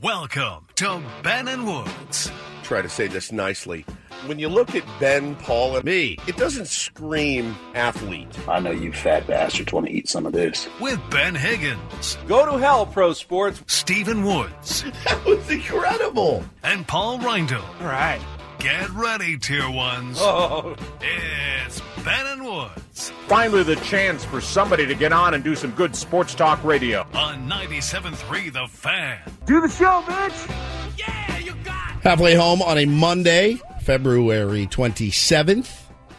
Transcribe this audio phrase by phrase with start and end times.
[0.00, 2.30] Welcome to Ben and Woods.
[2.62, 3.84] Try to say this nicely.
[4.26, 8.28] When you look at Ben, Paul, and me, it doesn't scream athlete.
[8.48, 10.68] I know you fat bastards want to eat some of this.
[10.80, 13.60] With Ben Higgins, Go to hell, pro sports.
[13.66, 16.44] Stephen Woods, That was incredible.
[16.62, 17.60] and Paul Reindl.
[17.80, 18.20] All right.
[18.58, 20.18] Get ready, tier ones.
[20.20, 25.54] Oh, It's Ben and Woods Finally, the chance for somebody to get on and do
[25.54, 27.06] some good sports talk radio.
[27.14, 29.18] on 97.3 The Fan.
[29.46, 30.98] do the show, bitch.
[30.98, 35.70] Yeah, you got Halfway home on a Monday, February 27th.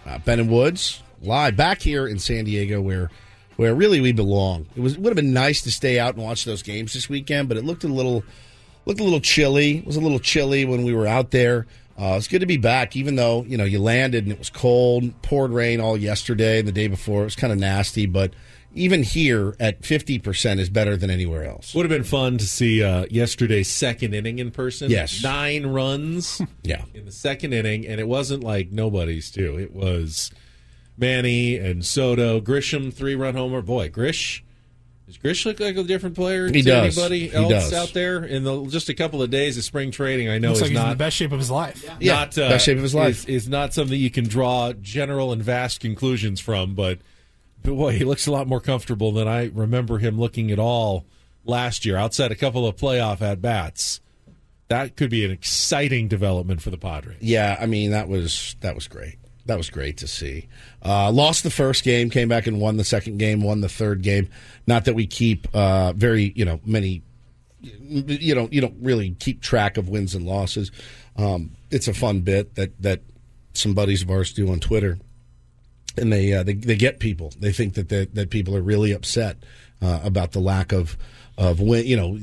[0.06, 3.10] Uh, ben and Woods live back here in San Diego where
[3.58, 4.66] where really we belong.
[4.76, 7.10] It was it would have been nice to stay out and watch those games this
[7.10, 8.24] weekend, but it looked a little
[8.86, 9.80] looked a little chilly.
[9.80, 11.68] It was a little chilly when we were out there.
[12.00, 14.50] Uh, it's good to be back, even though you know you landed and it was
[14.50, 17.22] cold, poured rain all yesterday and the day before.
[17.22, 18.34] It was kind of nasty, but
[18.74, 21.76] even here at fifty percent is better than anywhere else.
[21.76, 24.90] Would have been fun to see uh, yesterday's second inning in person.
[24.90, 25.22] Yes.
[25.22, 29.58] nine runs Yeah, in the second inning, and it wasn't like nobody's too.
[29.60, 30.32] It was
[30.98, 33.62] Manny and Soto, Grisham three run homer.
[33.62, 34.44] Boy, Grish.
[35.10, 36.96] Does Grish look like a different player He to does.
[36.96, 37.74] anybody He else does.
[37.74, 40.30] out there in the just a couple of days of spring training?
[40.30, 41.84] I know Looks is like he's in the best shape of his life.
[42.00, 43.28] Yeah, not uh, best shape of his life.
[43.28, 47.00] Is, is not something you can draw general and vast conclusions from, but
[47.64, 51.06] but boy, he looks a lot more comfortable than I remember him looking at all
[51.44, 51.98] last year.
[51.98, 54.02] Outside a couple of playoff at bats,
[54.68, 57.18] that could be an exciting development for the Padres.
[57.20, 59.16] Yeah, I mean that was that was great.
[59.50, 60.48] That was great to see.
[60.86, 64.04] Uh, lost the first game, came back and won the second game, won the third
[64.04, 64.30] game.
[64.68, 67.02] Not that we keep uh, very you know many.
[67.60, 70.72] You don't you don't really keep track of wins and losses.
[71.18, 73.02] Um, it's a fun bit that that
[73.54, 75.00] some buddies of ours do on Twitter,
[75.98, 77.34] and they uh, they, they get people.
[77.40, 79.38] They think that that, that people are really upset
[79.82, 80.96] uh, about the lack of
[81.40, 81.88] of win.
[81.88, 82.20] You know,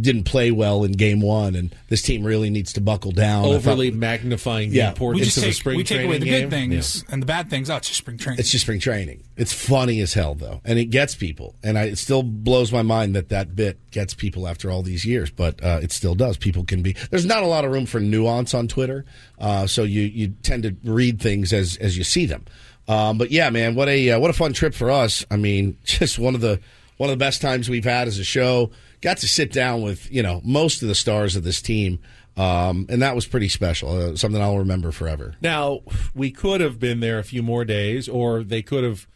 [0.00, 3.44] didn't play well in game one, and this team really needs to buckle down.
[3.44, 4.84] I thought- Overly magnifying the Yeah.
[4.86, 6.42] We importance just of a take, spring we take away the game.
[6.42, 7.70] good things and the bad things.
[7.70, 8.40] Oh, it's just spring training.
[8.40, 9.22] It's just spring training.
[9.36, 11.54] It's funny as hell though, and it gets people.
[11.62, 15.04] And I, it still blows my mind that that bit gets people after all these
[15.04, 16.36] years, but uh, it still does.
[16.36, 16.94] People can be.
[17.10, 19.04] There's not a lot of room for nuance on Twitter,
[19.38, 22.44] uh, so you you tend to read things as as you see them.
[22.88, 25.24] Um, but yeah, man, what a uh, what a fun trip for us.
[25.30, 26.60] I mean, just one of the
[26.96, 28.70] one of the best times we've had as a show.
[29.00, 32.00] Got to sit down with you know most of the stars of this team.
[32.36, 33.90] Um, and that was pretty special.
[33.90, 35.34] Uh, something I'll remember forever.
[35.40, 35.80] Now,
[36.14, 39.08] we could have been there a few more days, or they could have,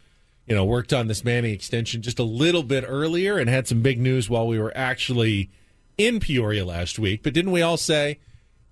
[0.44, 3.80] you know, worked on this Manning extension just a little bit earlier and had some
[3.80, 5.52] big news while we were actually
[5.96, 7.22] in Peoria last week.
[7.22, 8.18] But didn't we all say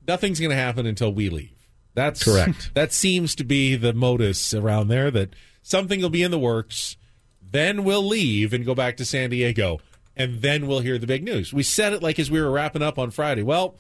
[0.09, 1.69] nothing's going to happen until we leave?
[1.95, 2.73] That's Correct.
[2.75, 6.97] That seems to be the modus around there that something will be in the works,
[7.41, 9.81] then we'll leave and go back to San Diego,
[10.21, 11.53] and then we'll hear the big news.
[11.53, 13.43] We said it like as we were wrapping up on Friday.
[13.43, 13.77] Well,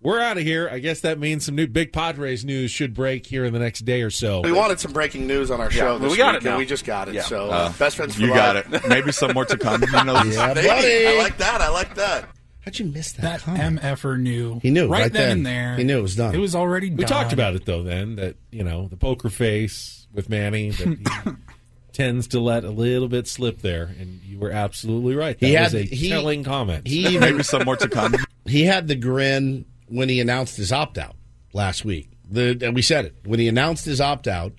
[0.00, 0.68] we're out of here.
[0.68, 3.80] I guess that means some new big Padres news should break here in the next
[3.80, 4.40] day or so.
[4.40, 6.54] We wanted some breaking news on our show well, this we got week, it and
[6.54, 6.58] now.
[6.58, 7.14] we just got it.
[7.14, 7.22] Yeah.
[7.22, 8.36] So, Uh, uh, best friends for You life.
[8.36, 8.88] got it.
[8.88, 9.80] Maybe some more to come.
[9.82, 10.34] Who knows?
[10.34, 10.66] Yeah, Maybe.
[10.66, 11.06] buddy.
[11.06, 11.60] I like that.
[11.60, 12.28] I like that.
[12.64, 13.22] How'd you miss that?
[13.22, 13.80] that comment?
[13.80, 14.58] MFer knew.
[14.60, 15.36] He knew, right, right then then.
[15.38, 15.76] and there.
[15.76, 16.34] He knew it was done.
[16.34, 16.96] It was already done.
[16.98, 17.82] We talked about it though.
[17.82, 21.32] Then that you know the poker face with Manny that he
[21.92, 25.38] tends to let a little bit slip there, and you were absolutely right.
[25.38, 26.86] That He was had- a he- telling comment.
[26.86, 28.14] He even, Maybe some more to come.
[28.46, 31.16] he had the grin when he announced his opt out
[31.52, 32.08] last week.
[32.30, 34.52] The and we said it when he announced his opt out,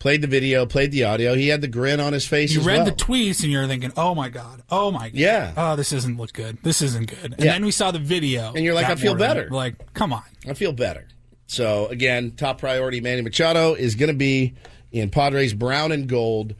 [0.00, 1.34] played the video, played the audio.
[1.36, 2.52] He had the grin on his face.
[2.52, 2.84] You as read well.
[2.86, 5.52] the tweets and you're thinking, "Oh my god, oh my god, Yeah.
[5.56, 7.52] oh this doesn't look good, this isn't good." And Yeah.
[7.52, 9.28] then we saw the video, And you're like, "I feel morning.
[9.28, 11.06] better." Like, come on, I feel better.
[11.46, 14.54] So again, top priority Manny Machado is going to be
[14.90, 16.56] in Padres brown and gold.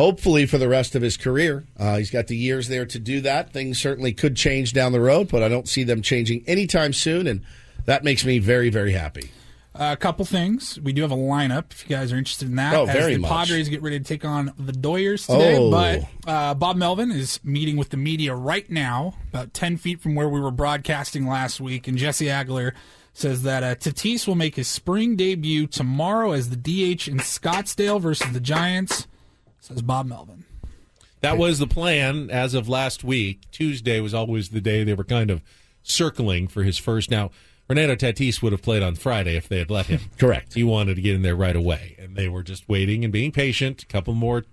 [0.00, 3.20] Hopefully for the rest of his career, uh, he's got the years there to do
[3.20, 3.52] that.
[3.52, 7.26] Things certainly could change down the road, but I don't see them changing anytime soon,
[7.26, 7.42] and
[7.84, 9.30] that makes me very, very happy.
[9.74, 10.80] A couple things.
[10.80, 12.74] We do have a lineup if you guys are interested in that.
[12.74, 13.30] Oh, as very the much.
[13.30, 15.58] Padres get ready to take on the Doyers today.
[15.58, 15.70] Oh.
[15.70, 20.14] But uh, Bob Melvin is meeting with the media right now, about 10 feet from
[20.14, 21.86] where we were broadcasting last week.
[21.86, 22.72] And Jesse Agler
[23.12, 28.00] says that uh, Tatis will make his spring debut tomorrow as the DH in Scottsdale
[28.00, 29.06] versus the Giants,
[29.70, 30.44] says Bob Melvin.
[31.20, 33.42] That was the plan as of last week.
[33.52, 35.42] Tuesday was always the day they were kind of
[35.82, 37.10] circling for his first.
[37.10, 37.30] Now,
[37.66, 40.00] Fernando Tatis would have played on Friday if they had let him.
[40.18, 40.54] Correct.
[40.54, 43.32] He wanted to get in there right away, and they were just waiting and being
[43.32, 43.82] patient.
[43.82, 44.44] A couple more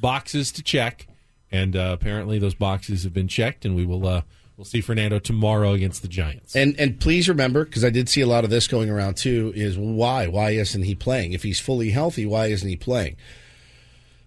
[0.00, 1.06] boxes to check,
[1.50, 4.22] and uh, apparently those boxes have been checked, and we will uh,
[4.56, 6.54] we'll see Fernando tomorrow against the Giants.
[6.54, 9.52] And and please remember, because I did see a lot of this going around too,
[9.54, 11.32] is why why isn't he playing?
[11.32, 13.16] If he's fully healthy, why isn't he playing?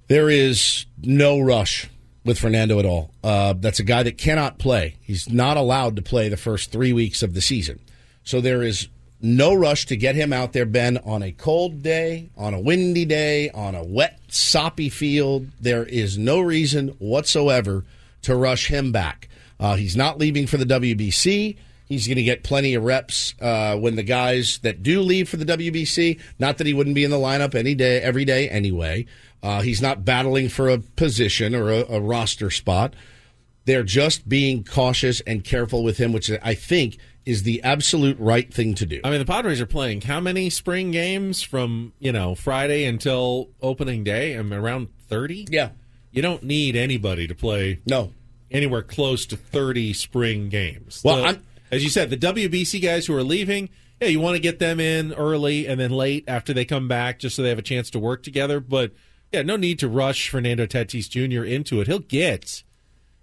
[0.07, 1.89] There is no rush
[2.23, 3.11] with Fernando at all.
[3.23, 4.97] Uh, that's a guy that cannot play.
[5.01, 7.79] He's not allowed to play the first three weeks of the season.
[8.23, 8.87] So there is
[9.21, 13.05] no rush to get him out there, Ben, on a cold day, on a windy
[13.05, 15.47] day, on a wet, soppy field.
[15.59, 17.85] There is no reason whatsoever
[18.23, 19.29] to rush him back.
[19.59, 21.55] Uh, he's not leaving for the WBC.
[21.87, 25.37] He's going to get plenty of reps uh, when the guys that do leave for
[25.37, 26.19] the WBC.
[26.39, 29.05] Not that he wouldn't be in the lineup any day, every day anyway.
[29.45, 32.95] Uh, he's not battling for a position or a, a roster spot.
[33.65, 38.53] They're just being cautious and careful with him, which I think is the absolute right
[38.53, 39.01] thing to do.
[39.03, 43.49] I mean, the Padres are playing how many spring games from you know Friday until
[43.61, 44.37] opening day?
[44.37, 45.47] I mean, around thirty.
[45.49, 45.69] Yeah,
[46.11, 47.81] you don't need anybody to play.
[47.87, 48.13] No,
[48.51, 51.01] anywhere close to thirty spring games.
[51.03, 53.69] Well, The- I'm- as you said, the WBC guys who are leaving,
[53.99, 57.17] yeah, you want to get them in early and then late after they come back,
[57.19, 58.59] just so they have a chance to work together.
[58.59, 58.91] But
[59.31, 61.43] yeah, no need to rush Fernando Tatis Jr.
[61.43, 61.87] into it.
[61.87, 62.63] He'll get.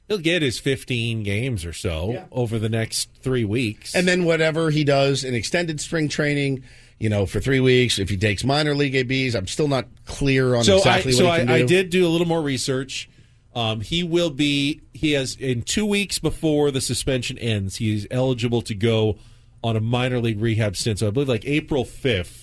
[0.09, 3.95] He'll get his 15 games or so over the next three weeks.
[3.95, 6.65] And then whatever he does in extended spring training,
[6.99, 10.55] you know, for three weeks, if he takes minor league ABs, I'm still not clear
[10.55, 11.65] on so exactly I, so what he can I, do.
[11.65, 13.09] I did do a little more research.
[13.55, 14.81] Um, he will be.
[14.93, 17.77] He has in two weeks before the suspension ends.
[17.77, 19.19] He's eligible to go
[19.65, 20.99] on a minor league rehab stint.
[20.99, 22.42] So I believe like April fifth,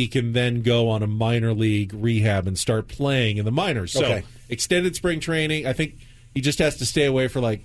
[0.00, 3.92] he can then go on a minor league rehab and start playing in the minors.
[3.92, 4.22] So Okay.
[4.48, 5.66] extended spring training.
[5.66, 5.96] I think
[6.34, 7.60] he just has to stay away for like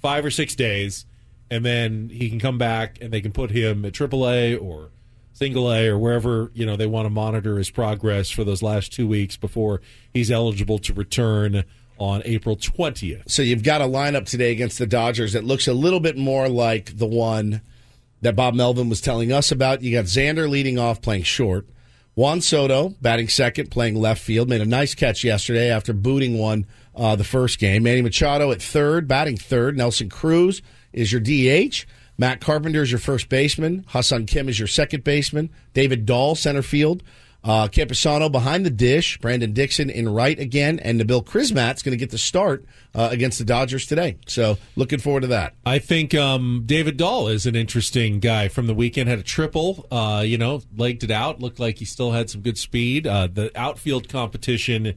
[0.00, 1.04] five or six days,
[1.50, 4.90] and then he can come back and they can put him at AAA or
[5.32, 8.92] single A or wherever you know they want to monitor his progress for those last
[8.92, 9.80] two weeks before
[10.14, 11.64] he's eligible to return
[11.98, 13.22] on April twentieth.
[13.26, 16.48] So you've got a lineup today against the Dodgers that looks a little bit more
[16.48, 17.62] like the one
[18.22, 19.82] that Bob Melvin was telling us about.
[19.82, 21.66] You got Xander leading off playing short.
[22.20, 26.66] Juan Soto batting second, playing left field, made a nice catch yesterday after booting one
[26.94, 27.82] uh, the first game.
[27.84, 29.74] Manny Machado at third, batting third.
[29.74, 30.60] Nelson Cruz
[30.92, 31.86] is your DH.
[32.18, 33.86] Matt Carpenter is your first baseman.
[33.88, 35.48] Ha-Seong Kim is your second baseman.
[35.72, 37.02] David Dahl, center field.
[37.42, 37.68] Uh,
[38.28, 39.18] behind the dish.
[39.18, 40.78] Brandon Dixon in right again.
[40.78, 42.64] And Nabil Crismatt's going to get the start
[42.94, 44.18] uh, against the Dodgers today.
[44.26, 45.54] So looking forward to that.
[45.64, 49.08] I think um, David Dahl is an interesting guy from the weekend.
[49.08, 51.40] Had a triple, uh, you know, legged it out.
[51.40, 53.06] Looked like he still had some good speed.
[53.06, 54.94] Uh, the outfield competition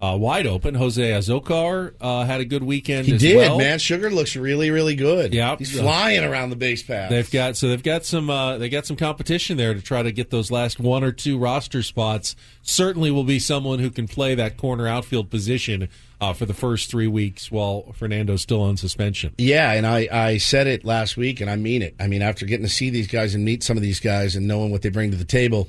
[0.00, 0.74] uh, wide open.
[0.74, 3.06] Jose Azocar uh, had a good weekend.
[3.06, 3.58] He did, well.
[3.58, 3.78] man.
[3.78, 5.32] Sugar looks really, really good.
[5.32, 7.08] Yeah, He's flying around the base path.
[7.08, 10.12] They've got so they've got some uh, they got some competition there to try to
[10.12, 12.36] get those last one or two roster spots.
[12.62, 15.88] Certainly will be someone who can play that corner outfield position
[16.20, 19.34] uh, for the first three weeks while Fernando's still on suspension.
[19.38, 21.94] Yeah, and I, I said it last week, and I mean it.
[22.00, 24.46] I mean, after getting to see these guys and meet some of these guys and
[24.46, 25.68] knowing what they bring to the table,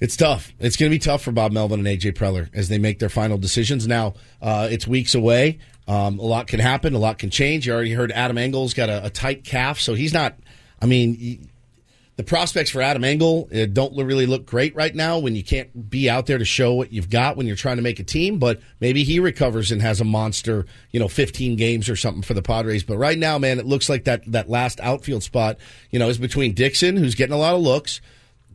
[0.00, 0.52] it's tough.
[0.58, 3.08] It's going to be tough for Bob Melvin and AJ Preller as they make their
[3.08, 3.86] final decisions.
[3.86, 5.58] Now, uh, it's weeks away.
[5.86, 6.94] Um, a lot can happen.
[6.94, 7.66] A lot can change.
[7.66, 10.36] You already heard Adam Engel's got a, a tight calf, so he's not.
[10.80, 11.38] I mean, y-
[12.16, 15.90] the prospects for Adam Engel uh, don't really look great right now when you can't
[15.90, 18.38] be out there to show what you've got when you're trying to make a team.
[18.38, 22.34] But maybe he recovers and has a monster, you know, 15 games or something for
[22.34, 22.84] the Padres.
[22.84, 25.58] But right now, man, it looks like that that last outfield spot,
[25.90, 28.00] you know, is between Dixon, who's getting a lot of looks,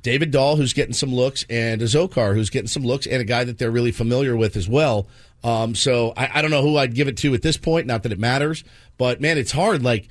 [0.01, 3.43] David Dahl, who's getting some looks, and Azocar, who's getting some looks, and a guy
[3.43, 5.07] that they're really familiar with as well.
[5.43, 7.87] Um, so I, I don't know who I'd give it to at this point.
[7.87, 8.63] Not that it matters,
[8.97, 9.83] but man, it's hard.
[9.83, 10.07] Like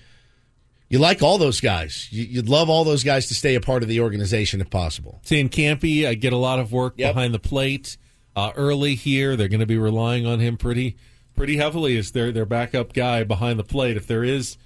[0.88, 2.08] you like all those guys.
[2.10, 5.20] You, you'd love all those guys to stay a part of the organization if possible.
[5.24, 7.14] Seeing Campy, I get a lot of work Yep.
[7.14, 7.96] behind the plate
[8.36, 9.36] uh, early here.
[9.36, 10.96] They're going to be relying on him pretty
[11.36, 13.96] pretty heavily as their their backup guy behind the plate.
[13.96, 14.56] If there is,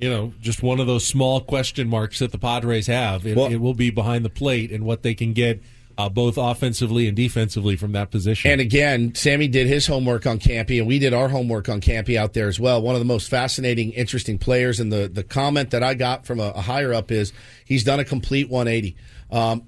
[0.00, 3.50] you know, just one of those small question marks that the Padres have, it, Well-
[3.52, 5.62] it will be behind the plate and what they can get
[5.98, 8.50] uh, both offensively and defensively from that position.
[8.50, 12.16] And again, Sammy did his homework on Campy, and we did our homework on Campy
[12.16, 12.80] out there as well.
[12.80, 14.80] One of the most fascinating, interesting players.
[14.80, 17.34] And the, the comment that I got from a, a higher up is
[17.66, 18.96] he's done a complete 180.
[19.30, 19.64] Um,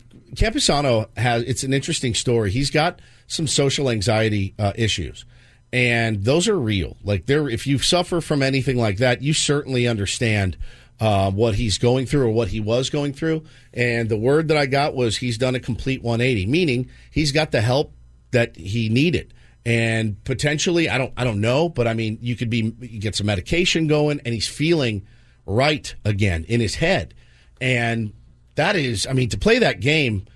[1.16, 2.50] has it's an interesting story.
[2.50, 5.26] He's got some social anxiety uh, issues,
[5.72, 6.96] and those are real.
[7.02, 10.56] Like there, if you suffer from anything like that, you certainly understand
[11.00, 13.44] uh, what he's going through or what he was going through.
[13.72, 17.50] And the word that I got was he's done a complete 180, meaning he's got
[17.50, 17.92] the help
[18.32, 19.32] that he needed.
[19.64, 23.14] And potentially, I don't, I don't know, but I mean, you could be you get
[23.14, 25.06] some medication going, and he's feeling
[25.46, 27.14] right again in his head,
[27.60, 28.12] and
[28.56, 30.26] that is, I mean, to play that game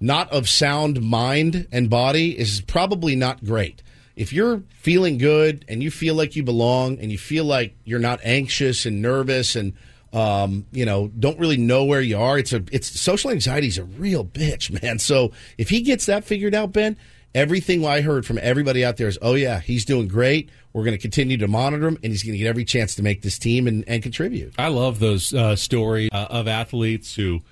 [0.00, 3.82] not of sound mind and body is probably not great.
[4.16, 7.98] If you're feeling good and you feel like you belong and you feel like you're
[7.98, 9.72] not anxious and nervous and
[10.12, 13.78] um, you know don't really know where you are, it's a it's social anxiety is
[13.78, 14.98] a real bitch, man.
[14.98, 16.96] So if he gets that figured out, Ben,
[17.34, 20.50] everything I heard from everybody out there is, oh yeah, he's doing great.
[20.72, 23.02] We're going to continue to monitor him, and he's going to get every chance to
[23.02, 24.54] make this team and, and contribute.
[24.58, 27.42] I love those uh, stories uh, of athletes who,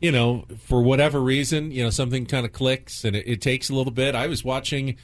[0.00, 3.70] you know, for whatever reason, you know, something kind of clicks and it, it, takes
[3.70, 4.14] a little bit.
[4.14, 4.96] I was watching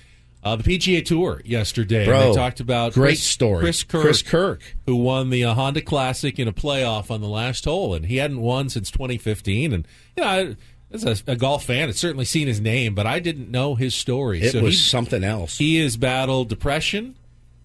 [0.42, 2.04] uh, the PGA Tour yesterday.
[2.04, 3.60] Bro, they talked about great Chris, story.
[3.60, 7.28] Chris Kirk, Chris Kirk, who won the uh, Honda Classic in a playoff on the
[7.28, 9.72] last hole, and he hadn't won since 2015.
[9.72, 10.28] And you know.
[10.28, 10.56] I,
[10.94, 13.94] as a, a, golf fan, I'd certainly seen his name, but I didn't know his
[13.94, 14.42] story.
[14.42, 15.56] It so was he, something else.
[15.56, 17.16] He has battled depression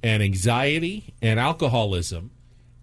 [0.01, 2.31] and anxiety and alcoholism,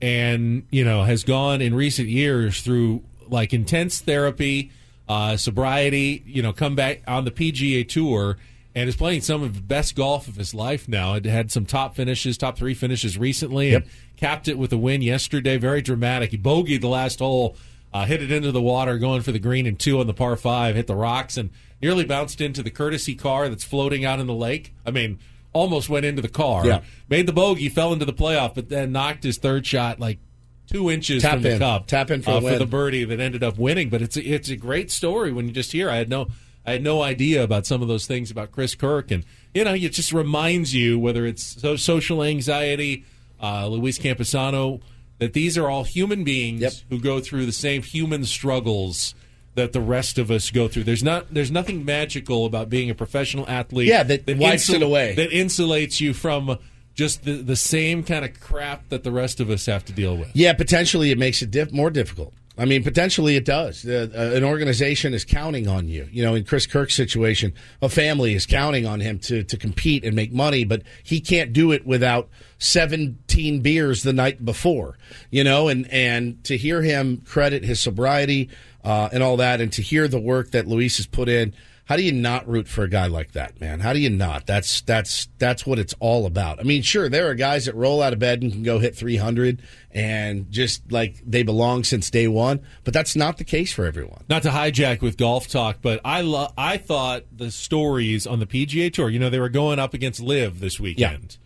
[0.02, 4.70] and you know has gone in recent years through like intense therapy,
[5.08, 6.22] uh, sobriety.
[6.26, 8.36] You know, come back on the PGA Tour
[8.75, 11.14] and is playing some of the best golf of his life now.
[11.14, 13.83] It had some top finishes, top three finishes recently, Yep.
[13.83, 15.57] and capped it with a win yesterday.
[15.57, 16.31] Very dramatic.
[16.31, 17.57] He bogeyed the last hole
[17.93, 20.35] uh, hit it into the water, going for the green and two on the par
[20.35, 21.50] five, hit the rocks, and
[21.81, 24.75] nearly bounced into the courtesy car that's floating out in the lake.
[24.85, 25.21] I mean,
[25.52, 26.66] almost went into the car.
[26.66, 26.81] Yeah.
[27.09, 30.19] Made the bogey, fell into the playoff, but then knocked his third shot like
[30.66, 31.59] two inches Tap from the in.
[31.61, 31.87] cup.
[31.87, 33.90] Tap in for uh, the for the birdie that ended up winning.
[33.90, 35.88] But it's a, it's a great story when you just hear.
[35.88, 36.26] I had no
[36.66, 39.75] I had no idea about some of those things about Chris Kirk, and you know,
[39.75, 43.04] it just reminds you whether it's so, social anxiety,
[43.42, 44.80] uh, Luis Campusano,
[45.18, 46.73] that these are all human beings Yep.
[46.90, 49.14] who go through the same human struggles
[49.54, 50.85] that the rest of us go through.
[50.85, 53.87] There's not there's nothing magical about being a professional athlete.
[53.88, 55.14] Yeah, that wipes it away.
[55.14, 56.59] That insulates you from
[56.94, 60.16] just the, the same kind of crap that the rest of us have to deal
[60.16, 60.30] with.
[60.35, 62.33] Yeah, potentially it makes it diff- more difficult.
[62.56, 63.84] I mean, potentially it does.
[63.84, 66.08] Uh, an organization is counting on you.
[66.12, 70.04] You know, in Chris Kirk's situation, a family is counting on him to, to compete
[70.04, 74.96] and make money, but he can't do it without 17 beers the night before,
[75.30, 78.49] you know, and, and to hear him credit his sobriety
[78.84, 81.54] uh, and all that, and to hear the work that Luis has put in,
[81.87, 83.81] how do you not root for a guy like that, man?
[83.81, 84.47] How do you not?
[84.47, 86.59] That's that's that's what it's all about.
[86.59, 88.97] I mean, sure, there are guys that roll out of bed and can go hit
[88.97, 89.61] 300
[89.91, 94.25] and just like they belong since day one, but that's not the case for everyone.
[94.31, 98.47] Not to hijack with golf talk, but I lo- I thought the stories on the
[98.47, 99.11] PGA Tour.
[99.11, 101.37] You know, they were going up against LIV this weekend,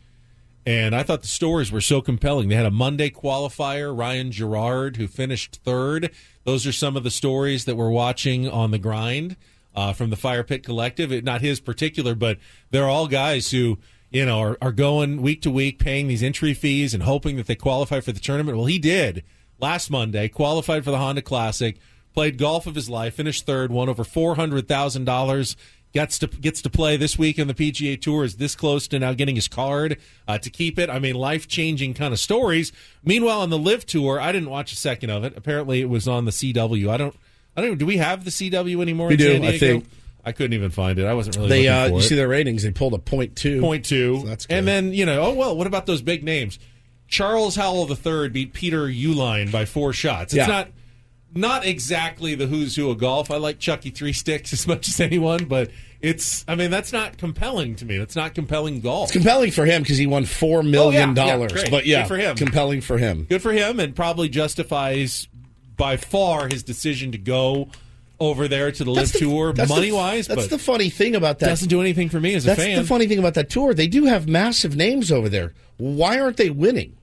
[0.64, 2.48] and I thought the stories were so compelling.
[2.48, 6.12] They had a Monday qualifier, Ryan Gerard, who finished third.
[6.44, 9.36] Those are some of the stories that we're watching on the grind
[9.78, 11.12] uh, from the Fire Pit Collective.
[11.12, 12.38] It, not his particular, but
[12.72, 13.78] they're all guys who
[14.10, 17.46] you know are, are going week to week, paying these entry fees and hoping that
[17.46, 18.58] they qualify for the tournament.
[18.58, 19.22] Well, he did
[19.60, 21.78] last Monday, qualified for the Honda Classic,
[22.12, 25.56] played golf of his life, finished third, won over four hundred thousand dollars.
[25.94, 28.24] Gets to gets to play this week on the PGA Tour.
[28.24, 30.90] Is this close to now getting his card uh, to keep it?
[30.90, 32.72] I mean, life changing kind of stories.
[33.02, 35.34] Meanwhile, on the LIV Tour, I didn't watch a second of it.
[35.34, 36.90] Apparently, it was on the CW.
[36.90, 37.16] I don't.
[37.58, 37.76] I don't.
[37.78, 39.08] Do we have the CW anymore?
[39.08, 39.84] We in do, San I think.
[40.24, 41.06] I couldn't even find it.
[41.06, 41.48] I wasn't really.
[41.48, 42.02] They, looking uh, for you it.
[42.02, 42.62] see their ratings?
[42.62, 43.60] They pulled a point two.
[43.60, 44.20] Point two.
[44.20, 44.58] So that's good.
[44.58, 46.58] and then you know, oh well, what about those big names?
[47.08, 50.34] Charles Howell III beat Peter Uihlein by four shots.
[50.34, 50.46] It's Yeah.
[50.46, 50.68] not
[51.34, 53.30] not exactly the who's who of golf.
[53.30, 56.44] I like Chucky Three Sticks as much as anyone, but it's.
[56.46, 57.96] I mean, that's not compelling to me.
[57.98, 59.04] That's not compelling golf.
[59.04, 61.64] It's compelling for him because he won four million Oh, yeah, yeah, dollars.
[61.70, 62.36] but yeah, Good for him.
[62.36, 63.24] compelling for him.
[63.24, 65.28] Good for him, and probably justifies
[65.78, 67.68] by far his decision to go
[68.20, 70.26] over there to the LIV the- Tour, the- money wise.
[70.26, 71.48] That's the funny thing about that.
[71.48, 72.76] doesn't do anything for me as a That's fan.
[72.76, 73.72] That's the funny thing about that tour.
[73.72, 75.54] They do have massive names over there.
[75.78, 76.96] Why aren't they winning?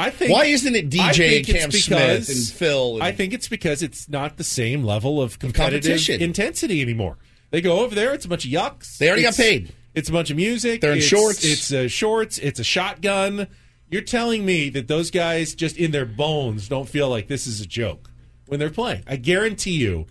[0.00, 0.32] I think.
[0.32, 2.94] Why isn't it DJ and Cam because- Smith and Phil?
[2.94, 6.22] And, I think it's because it's not the same level of competitive competition.
[6.22, 7.18] intensity anymore.
[7.50, 8.96] They go over there; it's a bunch of yucks.
[8.96, 9.72] They already got paid.
[9.94, 10.80] It's a bunch of music.
[10.80, 11.44] They're in it's, shorts.
[11.44, 12.38] It's uh, shorts.
[12.38, 13.46] It's a shotgun.
[13.90, 17.60] You're telling me that those guys, just in their bones, don't feel like this is
[17.60, 18.08] a joke
[18.46, 19.02] when they're playing.
[19.06, 20.06] I guarantee you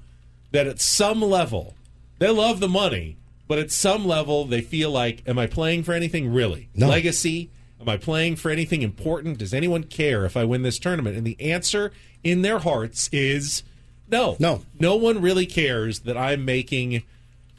[0.52, 1.76] that at some level,
[2.20, 5.94] they love the money, but at some level, they feel like, am I playing for
[5.94, 6.70] anything really?
[6.76, 6.88] No.
[6.88, 7.50] Legacy?
[7.80, 9.40] Am I playing for anything important?
[9.40, 11.18] Does anyone care if I win this tournament?
[11.18, 11.92] And the answer
[12.24, 13.64] in their hearts is
[14.10, 14.64] No, No.
[14.80, 17.04] no one really cares that I'm making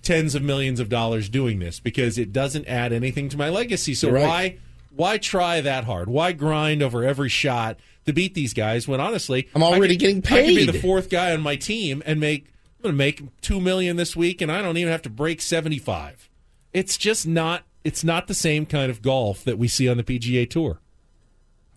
[0.03, 3.95] tens of millions of dollars doing this because it doesn't add anything to my legacy.
[3.95, 4.23] So right.
[4.27, 4.57] why
[4.95, 6.09] why try that hard?
[6.09, 10.23] Why grind over every shot to beat these guys when honestly I'm already could- getting
[10.23, 10.45] paid.
[10.45, 12.47] I could be the fourth guy on my team and make
[12.79, 15.41] I'm going to make two million this week, and I don't even have to break
[15.41, 16.29] seventy five.
[16.73, 17.63] It's just not.
[17.85, 20.81] It's not the same kind of golf that we see on the PGA Tour.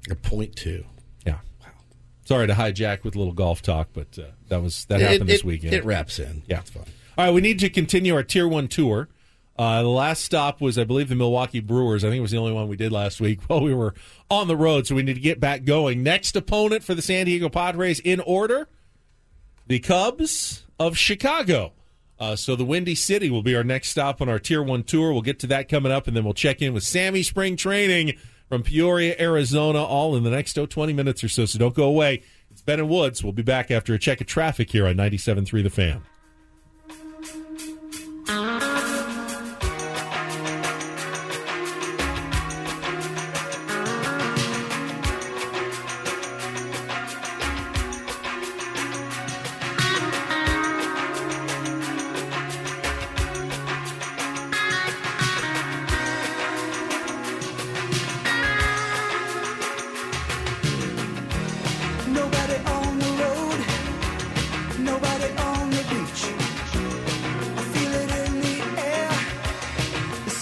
[0.10, 0.86] A point two.
[1.26, 1.40] Yeah.
[1.62, 1.68] Wow.
[2.26, 5.30] Sorry to hijack with a little golf talk, but uh, that was that It- happened
[5.30, 5.74] this it- weekend.
[5.74, 6.44] It wraps in.
[6.48, 6.60] Yeah.
[6.60, 6.86] It's fine.
[7.18, 9.08] All right, we need to continue our Tier One tour.
[9.58, 12.04] Uh, the last stop was, I believe, the Milwaukee Brewers.
[12.04, 13.94] I think it was the only one we did last week while we were
[14.30, 16.04] on the road, so we need to get back going.
[16.04, 18.68] Next opponent for the San Diego Padres in order:
[19.68, 21.72] the Cubs of Chicago.
[22.18, 25.12] Uh, so the Windy City will be our next stop on our Tier One tour.
[25.12, 28.14] We'll get to that coming up, and then we'll check in with Sammy Spring Training
[28.48, 31.46] from Peoria, Arizona, all in the next oh, 20 minutes or so.
[31.46, 32.22] So don't go away.
[32.52, 33.24] It's Ben and Woods.
[33.24, 36.02] We'll be back after a check of traffic here on 97.3 The Fan.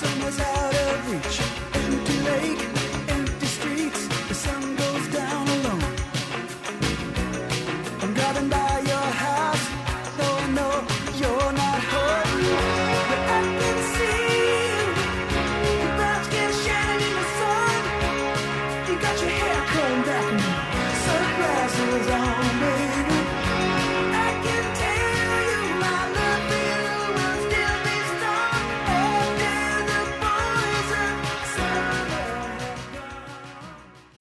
[0.03, 1.52] The summer's out of reach.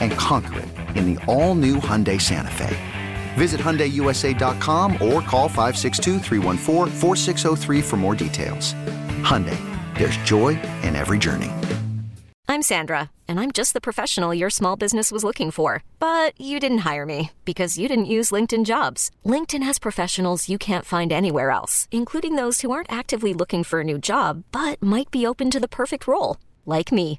[0.00, 2.76] And conquer it in the all new Hyundai Santa Fe.
[3.34, 8.74] Visit HyundaiUSA.com or call 562-314-4603 for more details.
[9.22, 9.58] Hyundai,
[9.98, 11.50] there's joy in every journey.
[12.46, 15.82] I'm Sandra, and I'm just the professional your small business was looking for.
[15.98, 19.10] But you didn't hire me because you didn't use LinkedIn jobs.
[19.24, 23.80] LinkedIn has professionals you can't find anywhere else, including those who aren't actively looking for
[23.80, 27.18] a new job but might be open to the perfect role, like me.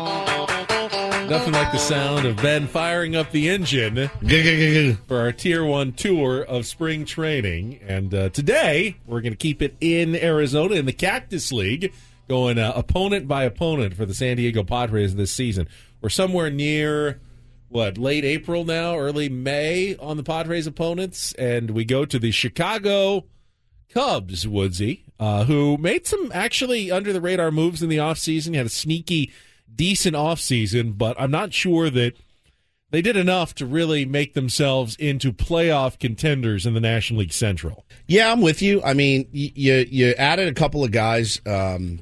[1.31, 4.09] Nothing like the sound of Ben firing up the engine
[5.07, 7.79] for our Tier 1 tour of spring training.
[7.87, 11.93] And uh, today, we're going to keep it in Arizona in the Cactus League,
[12.27, 15.69] going uh, opponent by opponent for the San Diego Padres this season.
[16.01, 17.21] We're somewhere near,
[17.69, 21.31] what, late April now, early May on the Padres opponents.
[21.35, 23.23] And we go to the Chicago
[23.93, 28.53] Cubs, Woodsy, uh, who made some actually under the radar moves in the offseason.
[28.53, 29.31] Had a sneaky,
[29.75, 32.13] decent offseason, but I'm not sure that
[32.91, 37.85] they did enough to really make themselves into playoff contenders in the National League Central.
[38.05, 38.81] Yeah, I'm with you.
[38.83, 41.99] I mean, you you added a couple of guys um,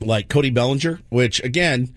[0.00, 1.94] like Cody Bellinger, which again,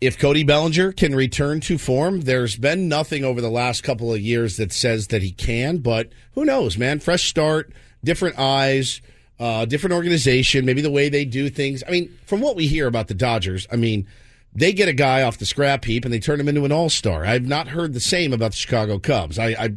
[0.00, 4.20] if Cody Bellinger can return to form, there's been nothing over the last couple of
[4.20, 5.78] years that says that he can.
[5.78, 6.98] But who knows, man?
[6.98, 9.00] Fresh start, different eyes,
[9.42, 11.82] uh, different organization, maybe the way they do things.
[11.86, 14.06] I mean, from what we hear about the Dodgers, I mean.
[14.54, 16.90] They get a guy off the scrap heap and they turn him into an all
[16.90, 17.24] star.
[17.24, 19.38] I've not heard the same about the Chicago Cubs.
[19.38, 19.72] I, I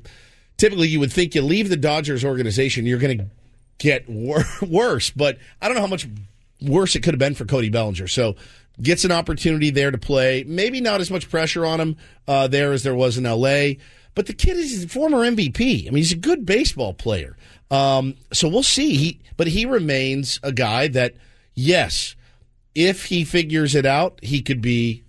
[0.58, 3.25] typically you would think you leave the Dodgers organization, you're going to
[3.78, 5.12] get wor- worse.
[5.12, 6.10] But I don't know how much
[6.62, 8.08] worse it could have been for Cody Bellinger.
[8.08, 8.36] So
[8.82, 10.43] gets an opportunity there to play.
[10.45, 11.97] Maybe not as much pressure on him
[12.28, 13.78] uh, there as there was in L.A.
[14.13, 15.88] But the kid is a former MVP.
[15.88, 17.36] I mean, he's a good baseball player.
[17.75, 18.95] Um, so we'll see.
[18.95, 21.15] He, but he remains a guy that,
[21.53, 22.15] yes,
[22.73, 25.03] if he figures it out, he could be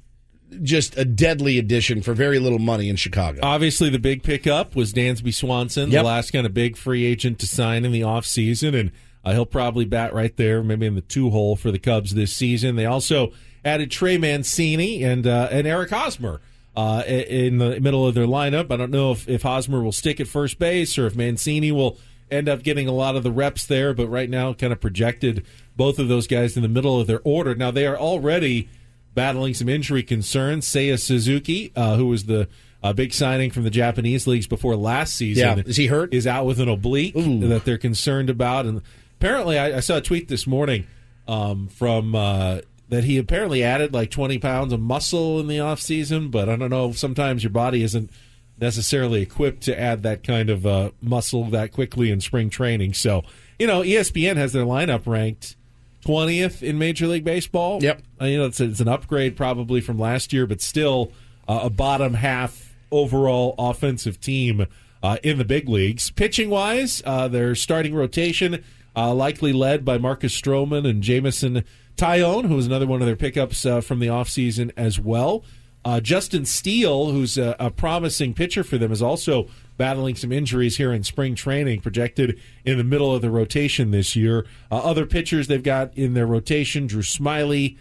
[0.63, 3.41] just a deadly addition for very little money in Chicago.
[3.43, 6.01] Obviously, the big pickup was Dansby Swanson, Yep.
[6.03, 8.93] the last kind of big free agent to sign in the offseason, and
[9.25, 12.33] uh, he'll probably bat right there, maybe in the two hole for the Cubs this
[12.33, 12.77] season.
[12.77, 13.33] They also
[13.65, 16.41] added Trey Mancini and uh, and Eric Hosmer
[16.77, 18.71] uh, in the middle of their lineup.
[18.71, 21.99] I don't know if, if Hosmer will stick at first base or if Mancini will
[22.31, 25.45] end up getting a lot of the reps there, but right now, kind of projected
[25.77, 27.55] both of those guys in the middle of their order.
[27.55, 28.69] Now, they are already
[29.15, 30.67] battling some injury concerns.
[30.67, 32.49] Seiya Suzuki, uh, who was the
[32.83, 35.65] uh, big signing from the Japanese leagues before last season, Yeah.
[35.67, 36.13] Is he hurt?
[36.13, 38.67] Is out with an oblique that they're concerned about.
[38.67, 38.83] And
[39.19, 40.87] apparently, I, I saw a tweet this morning
[41.27, 45.81] um, from uh, that he apparently added like 20 pounds of muscle in the off
[45.81, 46.93] season, but I don't know.
[46.93, 48.11] Sometimes your body isn't
[48.59, 52.95] necessarily equipped to add that kind of uh, muscle that quickly in spring training.
[52.95, 53.23] So,
[53.59, 55.57] you know, ESPN has their lineup ranked
[56.05, 57.83] 20th in Major League Baseball.
[57.83, 58.03] Yep.
[58.21, 61.13] Uh, you know, it's, it's an upgrade probably from last year, but still
[61.49, 64.67] uh, a bottom half overall offensive team
[65.03, 66.11] uh, in the big leagues.
[66.11, 68.65] Pitching wise, uh, their starting rotation
[68.97, 71.65] uh, likely led by Marcus Stroman and Jameson
[71.97, 75.45] Taillon, who was another one of their pickups uh, from the offseason as well.
[75.87, 79.47] Uh, Justin Steele, who's a, a promising pitcher for them, is also
[79.77, 84.17] battling some injuries here in spring training, projected in the middle of the rotation this
[84.17, 84.45] year.
[84.69, 87.79] Uh, other pitchers they've got in their rotation Drew Smyly,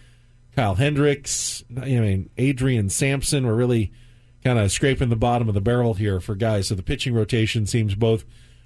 [0.56, 3.92] Kyle Hendricks, I mean, Adrian Sampson were really
[4.44, 6.68] kind of scraping the bottom of the barrel here for guys.
[6.68, 8.24] So the pitching rotation seems both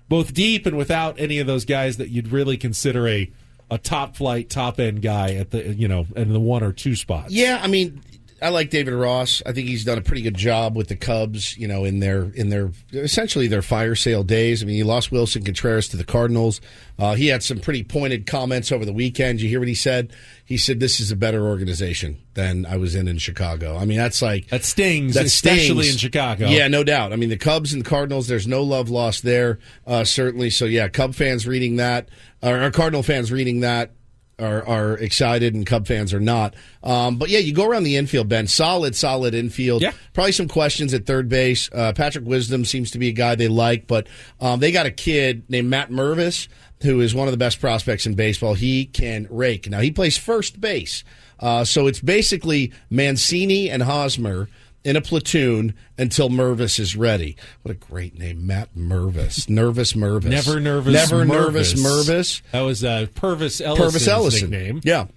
[0.09, 3.31] both deep and without any of those guys that you'd really consider a
[3.71, 6.95] a top flight, top end guy at the you know in the one or two
[6.95, 7.31] spots.
[7.31, 8.01] Yeah, I mean,
[8.41, 9.41] I like David Ross.
[9.45, 11.57] I think he's done a pretty good job with the Cubs.
[11.57, 14.63] You know, in their in their essentially their fire sale days.
[14.63, 16.61] I mean, he lost Willson Contreras to the Cardinals.
[16.97, 19.41] Uh, he had some pretty pointed comments over the weekend.
[19.41, 20.13] You hear what he said?
[20.45, 23.97] He said, "This is a better organization than I was in in Chicago." I mean,
[23.97, 25.93] that's like that stings, that especially stings.
[25.93, 26.47] in Chicago.
[26.47, 27.13] Yeah, no doubt.
[27.13, 28.27] I mean, the Cubs and the Cardinals.
[28.27, 30.49] There's no love lost there, uh, certainly.
[30.49, 32.09] So yeah, Cub fans reading that,
[32.41, 33.91] or, or Cardinal fans reading that
[34.39, 36.55] are, are excited and Cub fans are not.
[36.83, 38.47] Um, but yeah, you go around the infield, Ben.
[38.47, 39.81] Solid, solid infield.
[39.81, 39.93] Yeah.
[40.13, 41.69] Probably some questions at third base.
[41.73, 44.07] Uh, Patrick Wisdom seems to be a guy they like, but
[44.39, 46.47] um, they got a kid named Matt Mervis
[46.81, 48.53] who is one of the best prospects in baseball.
[48.53, 49.69] He can rake.
[49.69, 51.03] Now, he plays first base.
[51.39, 54.49] Uh, so it's basically Mancini and Hosmer
[54.83, 57.35] in a platoon until Mervis is ready.
[57.61, 59.49] What a great name, Matt Mervis.
[59.49, 60.25] Nervous Mervis.
[60.25, 60.93] Never nervous.
[60.93, 62.41] Never nervous Mervis.
[62.51, 64.49] That was uh, Pervis Ellison's Pervis Ellison.
[64.49, 64.81] nickname.
[64.83, 65.07] Yeah.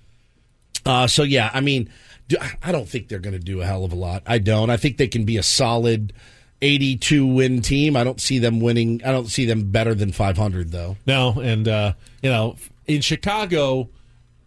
[0.85, 1.89] Uh, so yeah, I mean,
[2.29, 4.23] do, I don't think they're going to do a hell of a lot.
[4.27, 4.71] I don't.
[4.71, 6.13] I think they can be a solid
[6.61, 7.97] 82 win team.
[7.97, 9.03] I don't see them winning.
[9.05, 10.97] I don't see them better than 500 though.
[11.07, 13.91] No, and uh, you know, in Chicago,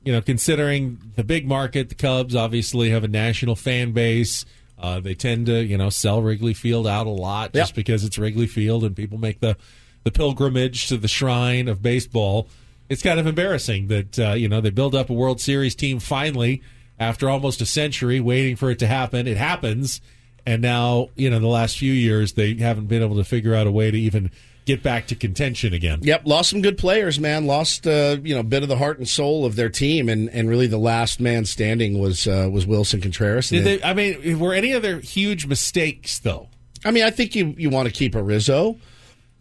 [0.03, 4.45] you know, considering the big market, the Cubs obviously have a national fan base.
[4.77, 7.75] Uh, they tend to, you know, sell Wrigley Field out a lot just Yep.
[7.75, 9.55] because it's Wrigley Field and people make the
[10.03, 12.47] the pilgrimage to the shrine of baseball.
[12.89, 15.99] It's kind of embarrassing that uh, you know they build up a World Series team
[15.99, 16.61] finally
[16.99, 19.27] after almost a century waiting for it to happen.
[19.27, 20.01] It happens,
[20.45, 23.65] and now you know the last few years they haven't been able to figure out
[23.67, 24.29] a way to even
[24.65, 25.99] get back to contention again.
[26.01, 27.45] Yep, lost some good players, man.
[27.45, 30.29] Lost uh, you know a bit of the heart and soul of their team, and,
[30.29, 33.49] and really the last man standing was uh, was Willson Contreras.
[33.49, 33.83] Did they?
[33.83, 36.49] I mean, were any other huge mistakes though?
[36.83, 38.77] I mean, I think you you want to keep a Rizzo,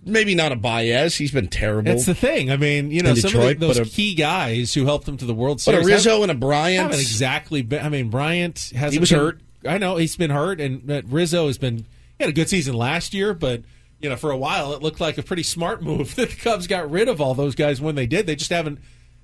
[0.05, 1.17] maybe not a Baez.
[1.17, 1.91] He's been terrible.
[1.91, 2.51] That's the thing.
[2.51, 5.07] I mean, you know, In some Detroit, of the, those a- key guys who helped
[5.07, 5.81] them to the World Series.
[5.81, 7.63] But a Rizzo and a Bryant- haven't exactly.
[7.63, 8.93] Been, I mean, Bryant has.
[8.93, 9.41] He was hurt.
[9.67, 11.87] I know he's been hurt, and Rizzo has been.
[12.19, 13.63] He had a good season last year, but
[14.01, 16.67] you know, for a while it looked like a pretty smart move that the Cubs
[16.67, 18.27] got rid of all those guys when they did.
[18.27, 18.79] They just haven't.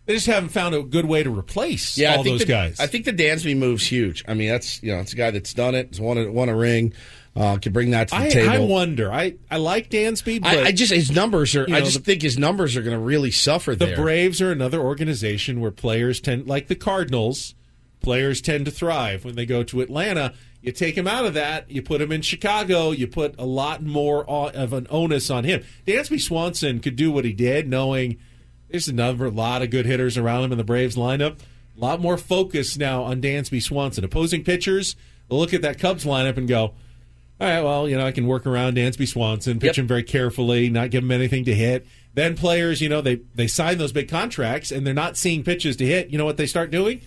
[0.07, 2.81] They just haven't found a good way to replace Yeah, all those the, guys.
[2.81, 4.25] I think the Dansby move's huge.
[4.27, 5.89] I mean, that's you know, it's a guy that's done it.
[5.89, 6.95] Has won a, won a ring.
[7.37, 8.53] Uh, can bring that to the I, table.
[8.53, 9.13] I wonder.
[9.13, 11.65] I, I like Dansby, but I, I just his numbers are.
[11.69, 13.97] you I just the- think his numbers are going to really suffer the there.
[13.97, 17.55] Braves are another organization where players tend, like the Cardinals,
[18.03, 20.35] players tend to thrive when they go to Atlanta.
[20.63, 23.83] You take him out of that, you put him in Chicago, you put a lot
[23.83, 25.63] more of an onus on him.
[25.87, 28.19] Dansby Swanson could do what he did, knowing
[28.69, 31.39] there's another lot of good hitters around him in the Braves lineup.
[31.77, 34.05] A lot more focus now on Dansby Swanson.
[34.05, 34.97] Opposing pitchers
[35.31, 36.75] look at that Cubs lineup and go,
[37.41, 40.69] all right, well, you know, I can work around Dansby Swanson, pitch him very carefully,
[40.69, 41.87] not give him anything to hit.
[42.13, 45.77] Then players, you know, they they sign those big contracts and they're not seeing pitches
[45.77, 46.11] to hit.
[46.11, 47.01] You know what they start doing?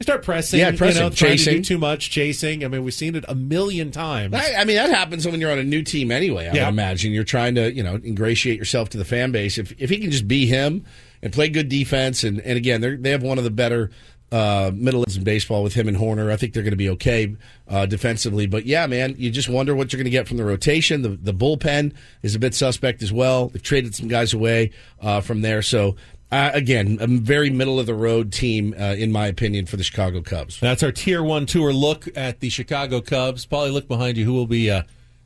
[0.00, 1.56] Start pressing, Yeah, pressing, you know, trying to chasing.
[1.56, 2.64] do too much, chasing.
[2.64, 4.32] I mean, we've seen it a million times.
[4.32, 6.46] I, I mean, that happens when you're on a new team anyway.
[6.48, 6.68] I Yeah.
[6.68, 9.58] imagine you're trying to, you know, ingratiate yourself to the fan base.
[9.58, 10.84] If if he can just be him
[11.22, 13.90] and play good defense, and and again, they they have one of the better
[14.30, 16.30] uh, middle ends in baseball with him and Hoerner.
[16.30, 17.34] I think they're going to be okay
[17.66, 18.46] uh, defensively.
[18.46, 21.02] But yeah, man, you just wonder what you're going to get from the rotation.
[21.02, 23.48] The the bullpen is a bit suspect as well.
[23.48, 24.70] They've traded some guys away
[25.02, 25.96] uh, from there, so.
[26.30, 29.82] Uh, again, a very middle of the road team, uh, in my opinion, for the
[29.84, 30.60] Chicago Cubs.
[30.60, 33.46] That's our tier one tour look at the Chicago Cubs.
[33.46, 34.24] Paulie, look behind you.
[34.26, 34.82] Who will be uh,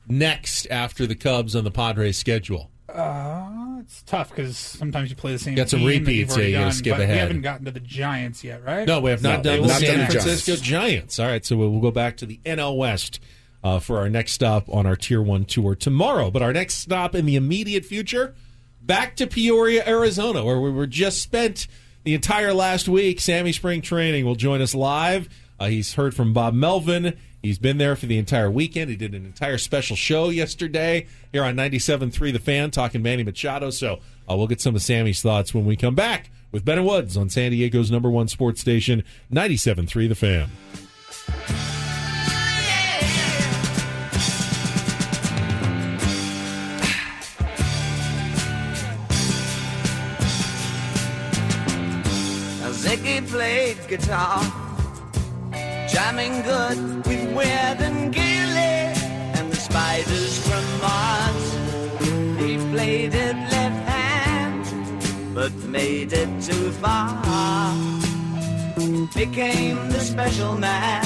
[0.07, 2.71] next after the Cubs on the Padres schedule?
[2.89, 5.55] Uh, it's tough because sometimes you play the same.
[5.55, 7.43] Got some team that you've repeats, yeah, already you gotta done, skip but We haven't
[7.43, 8.87] gotten to the Giants yet, right?
[8.87, 11.19] No, we have not No, done the not San done the Francisco Giants.
[11.19, 13.19] All right, so we'll, we'll go back to the NL West
[13.65, 16.31] uh, for our next stop on our Tier 1 tour tomorrow.
[16.31, 18.35] But our next stop in the immediate future,
[18.83, 21.67] back to Peoria, Arizona, where we were just spent
[22.05, 23.21] the entire last week.
[23.21, 25.29] Sammy Spring Training will join us live.
[25.59, 27.17] Uh, he's heard from Bob Melvin.
[27.43, 28.91] He's been there for the entire weekend.
[28.91, 33.71] He did an entire special show yesterday here on 97.3 The Fan, talking Manny Machado.
[33.71, 37.17] So uh, we'll get some of Sammy's thoughts when we come back with Ben Woods
[37.17, 40.51] on San Diego's number one sports station, 97.3 The Fan.
[53.23, 54.41] Played guitar,
[55.89, 58.79] jamming good with Weird and Gilly
[59.37, 61.47] and the spiders from Mars.
[62.39, 67.75] He played it left hand, but made it too far.
[69.15, 71.05] Became the special man,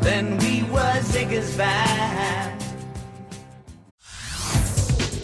[0.00, 2.61] then we were Ziggy's band.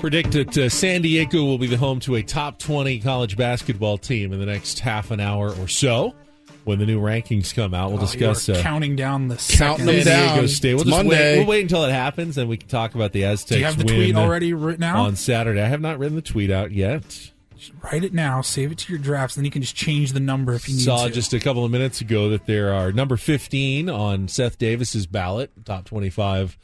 [0.00, 3.96] Predict that uh, San Diego will be the home to a top 20 college basketball
[3.96, 6.14] team in the next half an hour or so.
[6.64, 9.86] When the new rankings come out, we'll Oh, discuss you're uh, counting down the Counting
[9.86, 10.34] them San down.
[10.34, 10.74] Diego State.
[10.74, 11.32] We'll It's just Monday.
[11.32, 11.38] wait.
[11.38, 13.48] We'll wait until it happens, and we can talk about the Aztecs.
[13.50, 14.96] Do you have the tweet already written out?
[14.96, 15.60] on Saturday?
[15.62, 17.02] I have not written the tweet out yet.
[17.56, 18.40] Just Write it now.
[18.40, 19.34] Save it to your drafts.
[19.36, 21.10] Then you can just change the number if you need Saw to.
[21.12, 25.50] just a couple of minutes ago that there are number 15 on Seth Davis's ballot,
[25.66, 26.56] top 25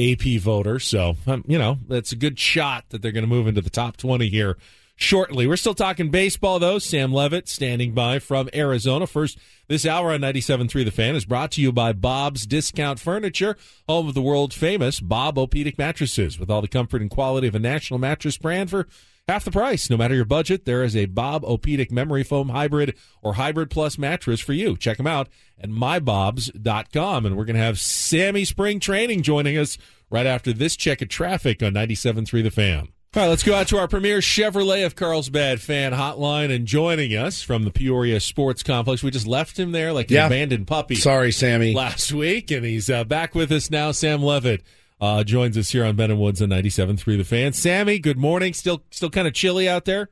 [0.00, 0.78] AP voter.
[0.80, 3.70] So, um, you know, that's a good shot that they're going to move into the
[3.70, 4.56] top 20 here
[5.00, 5.46] shortly.
[5.46, 6.78] We're still talking baseball, though.
[6.78, 9.06] Sam Levitt standing by from Arizona.
[9.06, 13.56] First, this hour on 97.3 The Fan is brought to you by Bob's Discount Furniture,
[13.88, 17.58] home of the world famous Bob-O-Pedic Mattresses, with all the comfort and quality of a
[17.58, 18.86] national mattress brand for
[19.26, 19.88] half the price.
[19.88, 24.40] No matter your budget, there is a Bob-O-Pedic Memory Foam Hybrid or Hybrid Plus mattress
[24.40, 24.76] for you.
[24.76, 27.26] Check them out at mybobs.com.
[27.26, 29.78] And we're going to have Sammy Spring Training joining us
[30.10, 32.88] right after this check of traffic on 97.3 The Fan.
[33.16, 37.10] All right, let's go out to our premier Chevrolet of Carlsbad fan hotline and joining
[37.16, 39.02] us from the Peoria Sports Complex.
[39.02, 40.26] We just left him there like an Yeah.
[40.26, 41.74] abandoned puppy Sorry, Sammy.
[41.74, 43.90] last week, and he's uh, back with us now.
[43.90, 44.62] Sam Levitt
[45.00, 47.52] uh, joins us here on Ben and Woods on 97.3 The Fan.
[47.52, 48.52] Sammy, good morning.
[48.52, 50.08] Still, still kind of chilly out there.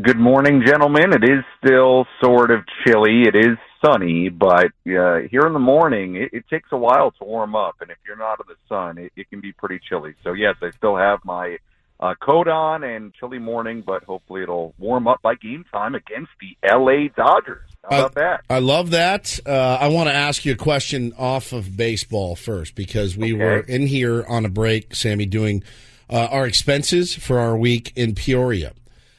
[0.00, 1.12] Good morning, gentlemen.
[1.12, 3.22] It is still sort of chilly.
[3.22, 7.24] It is sunny, but uh, here in the morning, it, it takes a while to
[7.24, 7.76] warm up.
[7.80, 10.14] And if you're not in the sun, it, it can be pretty chilly.
[10.22, 11.58] So, yes, I still have my
[12.00, 16.30] uh, coat on and chilly morning, but hopefully it'll warm up by game time against
[16.40, 17.08] the L.A.
[17.16, 17.68] Dodgers.
[17.82, 18.40] How about that?
[18.48, 19.38] I love that.
[19.44, 23.60] Uh, I want to ask you a question off of baseball first because we were
[23.60, 25.62] in here on a break, Sammy, doing
[26.08, 28.72] uh, our expenses for our week in Peoria.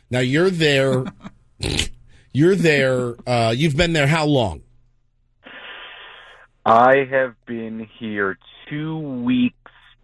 [0.10, 1.06] Now you're there.
[2.36, 3.15] you're there.
[3.26, 4.62] Uh, you've been there how long?
[6.65, 8.38] I have been here
[8.69, 9.56] two weeks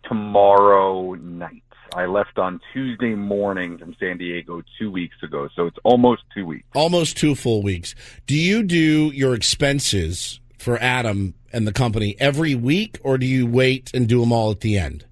[0.08, 1.64] tomorrow night.
[1.94, 6.46] I left on Tuesday morning from San Diego two weeks ago, so it's almost two
[6.46, 6.64] weeks.
[6.74, 7.96] Almost two full weeks.
[8.28, 13.46] Do you do your expenses for Adam and the company every week, or do you
[13.46, 15.06] wait and do them all at the end?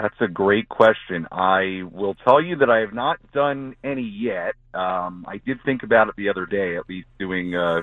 [0.00, 1.26] That's a great question.
[1.32, 4.54] I will tell you that I have not done any yet.
[4.72, 7.82] Um, I did think about it the other day, at least doing uh,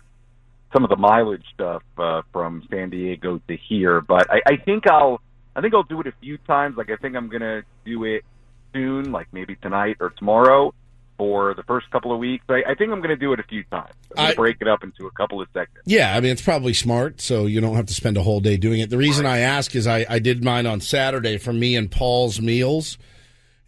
[0.72, 4.00] some of the mileage stuff uh, from San Diego to here.
[4.00, 5.20] But I, I think I'll,
[5.58, 6.78] I think I'll do it a few times.
[6.78, 8.24] Like I think I'm gonna do it
[8.72, 10.74] soon, like maybe tonight or tomorrow
[11.18, 12.44] for the first couple of weeks.
[12.50, 13.94] I, I think I'm gonna do it a few times.
[14.18, 15.82] I'm I- break it up into a couple of segments.
[15.86, 18.58] Yeah, I mean it's probably smart, so you don't have to spend a whole day
[18.58, 18.90] doing it.
[18.90, 22.42] The reason I ask is I, I did mine on Saturday for me and Paul's
[22.42, 22.98] meals,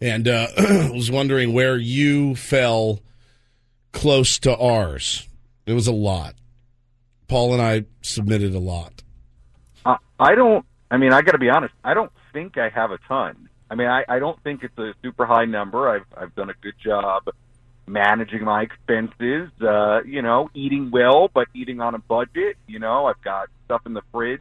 [0.00, 0.48] and uh,
[0.92, 3.00] was wondering where you fell
[3.92, 5.26] close to ours.
[5.66, 6.34] It was a lot.
[7.28, 9.02] Paul and I submitted a lot.
[9.84, 10.64] Uh, I don't.
[10.90, 11.74] I mean, I got to be honest.
[11.84, 13.47] I don't think I have a ton.
[13.70, 15.88] I mean, I, I don't think it's a super high number.
[15.88, 17.28] I've I've done a good job
[17.86, 19.50] managing my expenses.
[19.60, 22.56] Uh, you know, eating well, but eating on a budget.
[22.66, 24.40] You know, I've got stuff in the fridge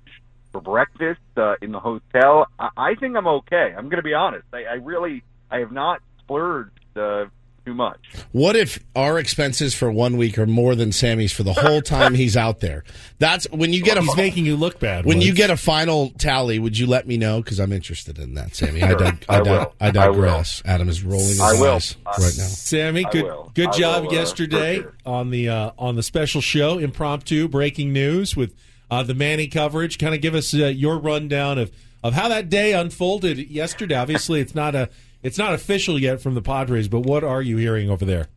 [0.51, 2.47] for breakfast uh, in the hotel.
[2.59, 3.73] I, I think I'm okay.
[3.75, 4.45] I'm going to be honest.
[4.53, 7.25] I, I really I have not splurged uh,
[7.67, 7.99] too much.
[8.31, 12.13] What if our expenses for one week are more than Sammy's for the whole time
[12.13, 12.85] he's out there?
[13.19, 15.05] That's when you get a He's making you look bad.
[15.05, 17.41] When you get a final tally, would you let me know?
[17.41, 18.81] Because I'm interested in that, Sammy.
[18.81, 19.73] I, Sure, dig- I I, dig- will.
[19.81, 20.61] I I digress.
[20.65, 21.73] Adam is rolling his I will.
[21.75, 22.45] eyes right now.
[22.45, 24.93] Sammy, good good job will, uh, yesterday sure.
[25.05, 28.55] on the uh, on the special show, impromptu breaking news with
[28.89, 29.97] uh, the Manny coverage.
[29.97, 33.95] Kind of give us uh, your rundown of of how that day unfolded yesterday.
[33.95, 34.89] Obviously, it's not a
[35.27, 38.27] it's not official yet from the Padres, but what are you hearing over there?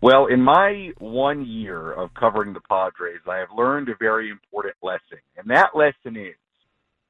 [0.00, 4.76] Well, in my one year of covering the Padres, I have learned a very important
[4.80, 5.18] lesson.
[5.36, 6.36] And that lesson is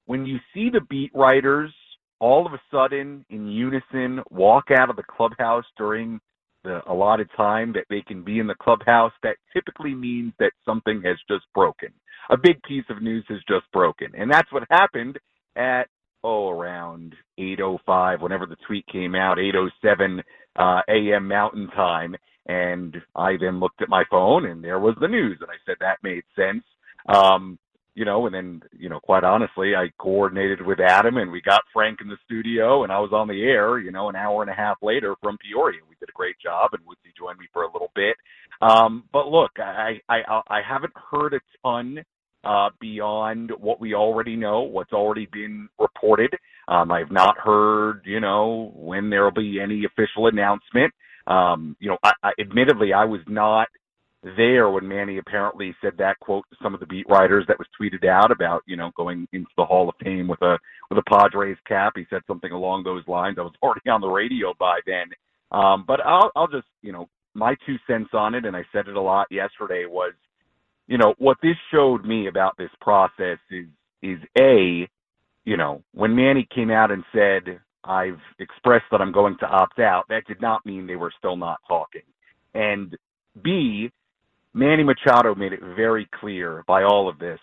[0.06, 1.70] when you see the beat writers
[2.18, 6.18] all of a sudden in unison walk out of the clubhouse during
[6.64, 11.02] the allotted time that they can be in the clubhouse, that typically means that something
[11.04, 11.90] has just broken.
[12.30, 14.08] A big piece of news has just broken.
[14.16, 15.18] And that's what happened
[15.56, 15.88] at
[16.26, 20.22] oh around 8:05 whenever the tweet came out 8:07
[20.56, 22.16] uh AM mountain time.
[22.48, 25.76] And I then looked at my phone and there was the news and I said
[25.80, 26.64] that made sense.
[27.08, 27.58] Um
[27.94, 31.62] you know and then you know quite honestly I coordinated with Adam and we got
[31.72, 34.50] Frank in the studio and I was on the air you know an hour and
[34.50, 35.80] a half later from Peoria.
[35.88, 38.16] We did a great job and Woodsy joined me for a little bit.
[38.60, 42.04] Um but look I I I haven't heard a ton
[42.46, 46.30] uh, beyond what we already know, what's already been reported.
[46.68, 50.92] Um, I've not heard, you know, when there will be any official announcement.
[51.26, 53.66] Um, you know, I, I, admittedly, I was not
[54.22, 57.66] there when Manny apparently said that quote to some of the beat writers that was
[57.80, 60.56] tweeted out about, you know, going into the Hall of Fame with a
[60.88, 61.94] with a Padres cap.
[61.96, 63.38] He said something along those lines.
[63.38, 65.06] I was already on the radio by then.
[65.50, 68.86] Um, but I'll I'll just, you know, my two cents on it, and I said
[68.88, 70.12] it a lot yesterday was
[70.86, 73.66] you know, what this showed me about this process is
[74.02, 74.88] is a,
[75.44, 79.78] you know, when Manny came out and said, I've expressed that I'm going to opt
[79.78, 82.02] out, that did not mean they were still not talking.
[82.54, 82.96] And
[83.42, 83.90] B,
[84.54, 87.40] Manny Machado made it very clear by all of this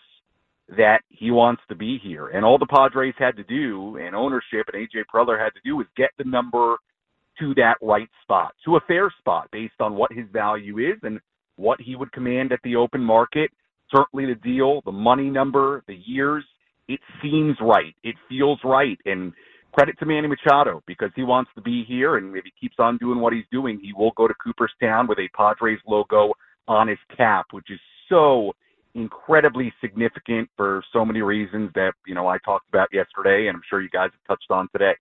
[0.70, 2.30] that he wants to be here.
[2.30, 5.76] And all the Padres had to do, and ownership and AJ Preller had to do,
[5.76, 6.78] was get the number
[7.40, 11.20] to that right spot, to a fair spot based on what his value is and
[11.56, 13.52] what he would command at the open market.
[13.96, 16.44] Certainly the deal, the money number, the years,
[16.88, 17.96] it seems right.
[18.04, 18.98] It feels right.
[19.06, 19.34] And
[19.72, 22.18] credit to Manny Machado because he wants to be here.
[22.18, 25.20] And if he keeps on doing what he's doing, he will go to Cooperstown with
[25.20, 26.34] a Padres logo
[26.68, 28.54] on his cap, which is so
[28.96, 33.64] incredibly significant for so many reasons that, you know, I talked about yesterday and I'm
[33.70, 34.94] sure you guys have touched on today.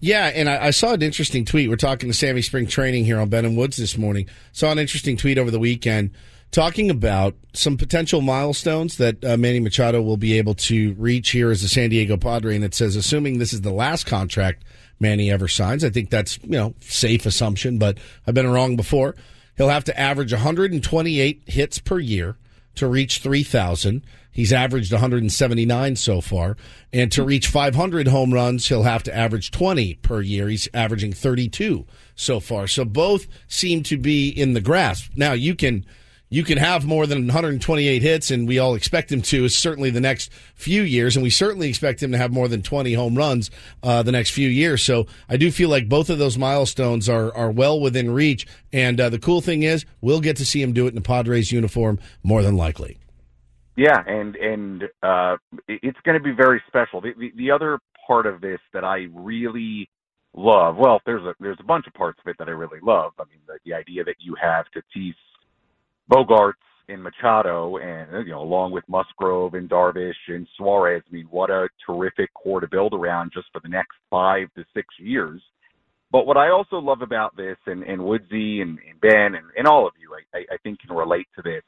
[0.00, 1.68] Yeah, and I, I saw an interesting tweet.
[1.68, 4.28] We're talking to Sammy Spring Training here on Ben and Woods this morning.
[4.52, 6.10] Saw an interesting tweet over the weekend
[6.54, 11.50] talking about some potential milestones that uh, Manny Machado will be able to reach here
[11.50, 12.54] as a San Diego Padre.
[12.54, 14.62] And it says, assuming this is the last contract
[15.00, 19.16] Manny ever signs, I think that's you know safe assumption, but I've been wrong before.
[19.56, 22.36] He'll have to average 128 hits per year,
[22.76, 24.02] to reach 3,000.
[24.30, 26.56] He's averaged 179 so far.
[26.92, 30.48] And to reach 500 home runs, he'll have to average 20 per year.
[30.48, 32.66] He's averaging 32 so far.
[32.66, 35.12] So both seem to be in the grasp.
[35.14, 35.86] Now, you can
[36.34, 39.48] you can have more than 128 hits, and we all expect him to.
[39.48, 42.92] Certainly the next few years, and we certainly expect him to have more than 20
[42.94, 43.52] home runs
[43.84, 44.82] uh, the next few years.
[44.82, 48.48] So I do feel like both of those milestones are are well within reach.
[48.72, 51.02] And uh, the cool thing is, we'll get to see him do it in a
[51.02, 52.98] Padres uniform more than likely.
[53.76, 55.36] Yeah, and and uh,
[55.68, 57.00] it's going to be very special.
[57.00, 57.78] The, the the other
[58.08, 59.88] part of this that I really
[60.34, 63.12] love, well, there's a there's a bunch of parts of it that I really love.
[63.20, 65.14] I mean, the, the idea that you have Tatis,
[66.10, 66.54] Bogaerts,
[66.88, 71.02] and Machado, and you know, along with Musgrove and Darvish and Suarez.
[71.08, 74.64] I mean, what a terrific core to build around just for the next five to
[74.74, 75.40] six years.
[76.10, 79.66] But what I also love about this, and, and Woodsy and, and Ben and, and
[79.66, 81.62] all of you, I, I, think can relate to this.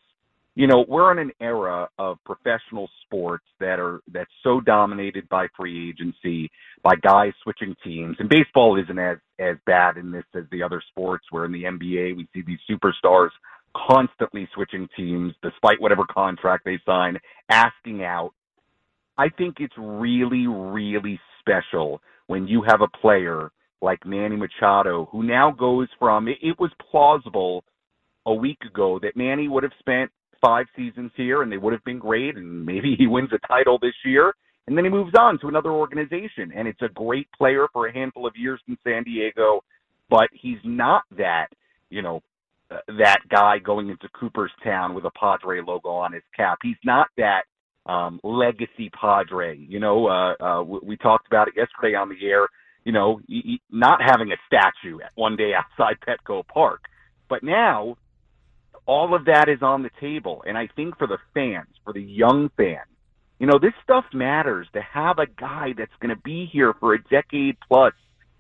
[0.55, 5.49] You know, we're in an era of professional sports that are that's so dominated by
[5.57, 6.51] free agency,
[6.83, 8.17] by guys switching teams.
[8.21, 11.27] And baseball isn't as as bad in this as the other sports.
[11.31, 13.31] Where in the NBA we see these superstars
[13.89, 17.19] constantly switching teams, despite whatever contract they sign,
[17.49, 18.33] asking out.
[19.19, 23.51] I think it's really, really special when you have a player
[23.83, 27.65] like Manny Machado, who now goes from it, it was plausible
[28.27, 30.11] a week ago that Manny would have spent
[30.41, 33.79] five seasons here and they would have been great and maybe he wins a title
[33.81, 34.35] this year
[34.67, 37.93] and then he moves on to another organization and it's a great player for a
[37.93, 39.63] handful of years in San Diego
[40.11, 41.47] but he's not that
[41.89, 42.21] you know
[42.71, 47.43] that guy going into Cooperstown with a Padre logo on his cap he's not that
[47.87, 52.47] um legacy Padre you know uh uh we, talked about it yesterday on the air
[52.85, 53.21] you know
[53.71, 56.83] not having a statue at one day outside Petco Park
[57.29, 57.97] but now
[58.87, 60.43] all of that is on the table.
[60.47, 62.83] And I think for the fans, for the young fan,
[63.39, 66.95] you know, this stuff matters to have a guy that's going to be here for
[66.95, 67.93] a decade plus.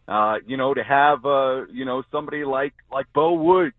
[0.09, 3.75] Uh, you know, to have uh, you know somebody like like Bo Woods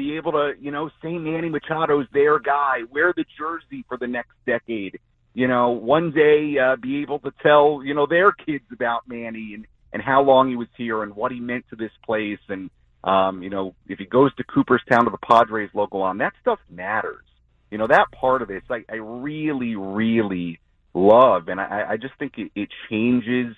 [0.00, 4.06] be able to you know say Manny Machado's their guy, wear the jersey for the
[4.06, 4.98] next decade.
[5.34, 9.52] You know, one day uh, be able to tell you know their kids about Manny
[9.54, 12.70] and and how long he was here and what he meant to this place and
[13.02, 16.58] um, you know, if he goes to Cooperstown to the Padres logo on, that stuff
[16.68, 17.24] matters.
[17.70, 20.60] You know, that part of this, I, I really, really
[20.92, 23.56] love, and I, I just think it, it changes.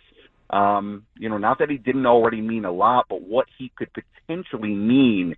[0.49, 3.89] Um, you know, not that he didn't already mean a lot, but what he could
[3.93, 5.35] potentially mean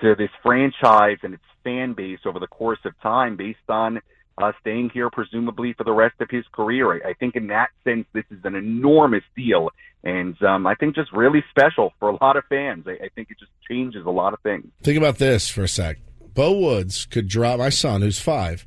[0.00, 4.00] to this franchise and its fan base over the course of time, based on
[4.38, 6.94] uh, staying here presumably for the rest of his career.
[6.94, 9.70] I, I think in that sense, this is an enormous deal,
[10.02, 12.84] and um, I think just really special for a lot of fans.
[12.86, 14.66] I, I think it just changes a lot of things.
[14.82, 15.98] Think about this for a sec.
[16.32, 18.66] Bo Woods could drive my son, who's five,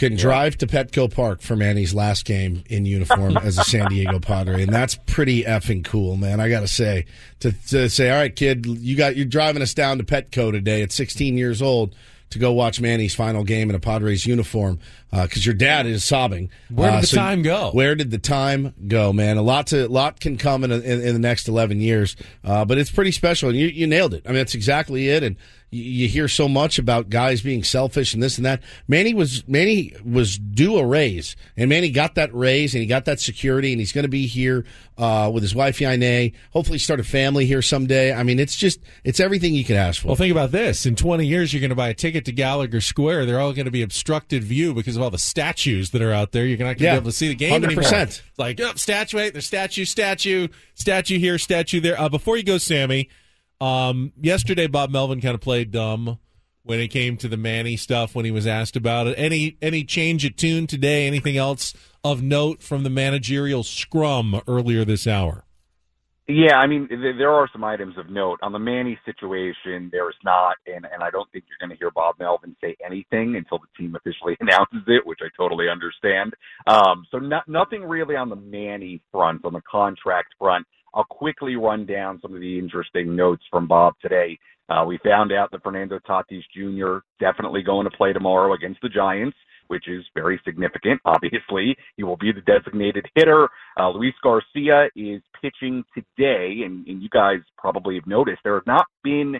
[0.00, 4.18] can drive to Petco Park for Manny's last game in uniform as a San Diego
[4.20, 6.40] Padre, and that's pretty effing cool, man.
[6.40, 7.04] I got to say,
[7.40, 10.80] to, to say, all right, kid, you got you're driving us down to Petco today
[10.82, 11.94] at 16 years old
[12.30, 14.78] to go watch Manny's final game in a Padres uniform
[15.10, 16.48] because your dad is sobbing.
[16.70, 17.70] Where did Uh, the so time go?
[17.72, 19.36] Where did the time go, man?
[19.36, 22.78] A lot to lot can come in, in, in the next 11 years, uh, but
[22.78, 24.22] it's pretty special, and you, you nailed it.
[24.24, 25.36] I mean, that's exactly it, and
[25.70, 28.62] you, you hear so much about guys being selfish and this and that.
[28.88, 33.04] Manny was Manny was due a raise, and Manny got that raise, and he got
[33.06, 34.64] that security, and he's going to be here
[34.98, 36.34] uh, with his wife Yainee.
[36.52, 38.12] Hopefully, start a family here someday.
[38.12, 40.08] I mean, it's just it's everything you could ask for.
[40.08, 40.86] Well, think about this.
[40.86, 43.26] In 20 years, you're going to buy a ticket to Gallagher Square.
[43.26, 46.32] They're all going to be obstructed view because of all the statues that are out
[46.32, 46.44] there.
[46.46, 46.92] You're not going to Yeah.
[46.94, 47.64] be able to see the game 100%.
[47.64, 48.08] anymore.
[48.38, 52.00] Like, oh, statue, there's statue, statue, statue here, statue there.
[52.00, 53.08] Uh, before you go, Sammy,
[53.60, 56.18] um, yesterday Bob Melvin kind of played dumb
[56.62, 59.14] when it came to the Manny stuff when he was asked about it.
[59.16, 61.06] Any any change of tune today?
[61.06, 65.44] Anything else of note from the managerial scrum earlier this hour?
[66.28, 69.88] Yeah, I mean, th- there are some items of note on the Manny situation.
[69.90, 73.34] There's not, and and I don't think you're going to hear Bob Melvin say anything
[73.36, 76.34] until the team officially announces it, which I totally understand.
[76.68, 80.66] Um, so not, nothing really on the Manny front, on the contract front.
[80.94, 84.38] I'll quickly run down some of the interesting notes from Bob today.
[84.68, 86.98] Uh, we found out that Fernando Tatis Jr.
[87.18, 89.36] definitely going to play tomorrow against the Giants
[89.70, 91.00] which is very significant.
[91.04, 93.48] Obviously, he will be the designated hitter.
[93.78, 98.66] Uh, Luis Garcia is pitching today, and, and you guys probably have noticed there have
[98.66, 99.36] not been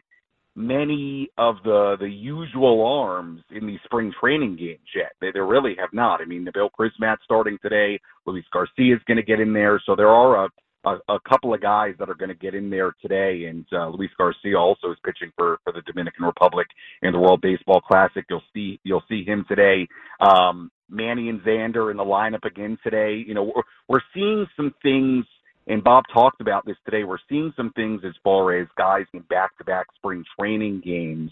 [0.56, 5.12] many of the the usual arms in these spring training games yet.
[5.20, 6.20] They, there really have not.
[6.20, 8.00] I mean, Nabil Crismatt starting today.
[8.26, 10.48] Luis Garcia is going to get in there, so there are a
[10.84, 13.88] a, a couple of guys that are going to get in there today, and uh,
[13.88, 16.66] Luis Garcia also is pitching for for the Dominican Republic
[17.02, 18.24] in the World Baseball Classic.
[18.28, 19.88] You'll see you'll see him today.
[20.20, 23.22] Um, Manny and Xander in the lineup again today.
[23.26, 25.24] You know, we're, we're seeing some things,
[25.66, 27.04] and Bob talked about this today.
[27.04, 31.30] We're seeing some things as far as guys in back-to-back spring training games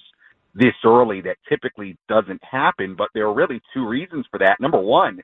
[0.54, 2.94] this early that typically doesn't happen.
[2.96, 4.60] But there are really two reasons for that.
[4.60, 5.20] Number one,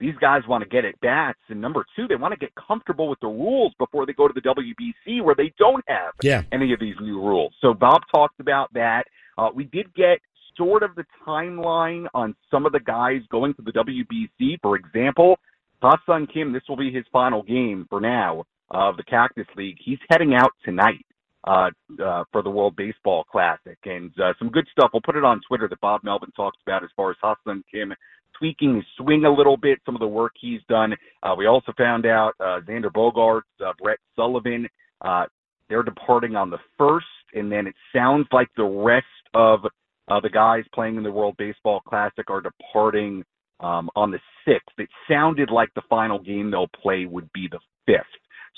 [0.00, 3.08] these guys want to get at bats, and number two, they want to get comfortable
[3.08, 6.42] with the rules before they go to the WBC, where they don't have Yeah.
[6.52, 7.52] any of these new rules.
[7.60, 9.06] So Bob talked about that.
[9.36, 10.20] Uh, we did get
[10.56, 14.58] sort of the timeline on some of the guys going to the WBC.
[14.62, 15.38] For example,
[15.82, 19.78] Ha-Seong Kim, this will be his final game for now of the Cactus League.
[19.80, 21.04] He's heading out tonight
[21.46, 21.70] uh,
[22.04, 23.78] uh, for the World Baseball Classic.
[23.84, 24.90] And uh, some good stuff.
[24.92, 27.94] We'll put it on Twitter that Bob Melvin talks about as far as Ha-Seong Kim
[28.38, 30.94] tweaking his swing a little bit, some of the work he's done.
[31.22, 34.68] Uh, we also found out uh, Xander Bogaerts, uh, Brett Sullivan,
[35.02, 35.26] uh,
[35.68, 39.60] they're departing on the first, and then it sounds like the rest of
[40.08, 43.22] uh, the guys playing in the World Baseball Classic are departing
[43.60, 44.78] um, on the sixth.
[44.78, 48.06] It sounded like the final game they'll play would be the fifth.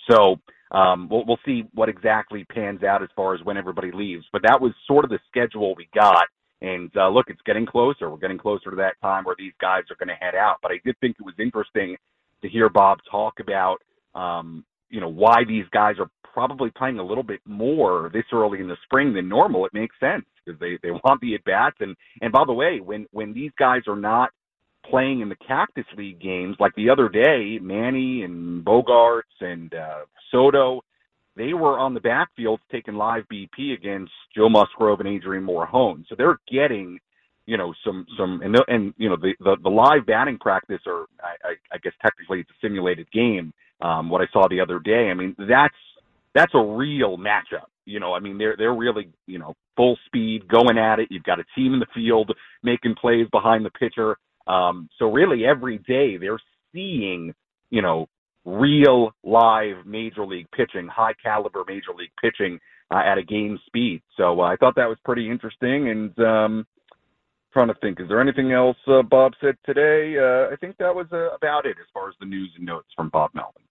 [0.08, 0.36] So
[0.70, 4.24] um, we'll, we'll see what exactly pans out as far as when everybody leaves.
[4.32, 6.26] But that was sort of the schedule we got.
[6.62, 8.10] And uh, look, it's getting closer.
[8.10, 10.56] We're getting closer to that time where these guys are going to head out.
[10.62, 11.96] But I did think it was interesting
[12.42, 13.78] to hear Bob talk about,
[14.14, 18.60] um, you know, why these guys are probably playing a little bit more this early
[18.60, 19.64] in the spring than normal.
[19.66, 21.76] It makes sense because they they want the at bats.
[21.80, 24.30] And and by the way, when when these guys are not
[24.88, 30.00] playing in the Cactus League games, like the other day, Manny and Bogaerts and uh,
[30.30, 30.82] Soto,
[31.36, 36.04] they were on the backfield taking live BP against Joe Musgrove and Adrian Morejon.
[36.08, 36.98] So they're getting,
[37.46, 41.06] you know, some some and and you know the the, the live batting practice, or
[41.22, 43.52] I, I, I guess technically it's a simulated game.
[43.80, 45.74] Um, what I saw the other day, I mean that's
[46.34, 47.68] that's a real matchup.
[47.86, 51.08] You know, I mean they're they're really you know full speed going at it.
[51.10, 54.16] You've got a team in the field making plays behind the pitcher.
[54.46, 56.40] Um, so really every day they're
[56.72, 57.34] seeing
[57.70, 58.08] you know
[58.44, 62.58] real live major league pitching, high caliber major league pitching
[62.90, 64.02] uh, at a game speed.
[64.16, 65.88] So uh, I thought that was pretty interesting.
[65.88, 66.66] And um,
[67.52, 70.16] trying to think, is there anything else uh, Bob said today?
[70.18, 72.88] Uh, I think that was uh, about it as far as the news and notes
[72.96, 73.62] from Bob Melvin.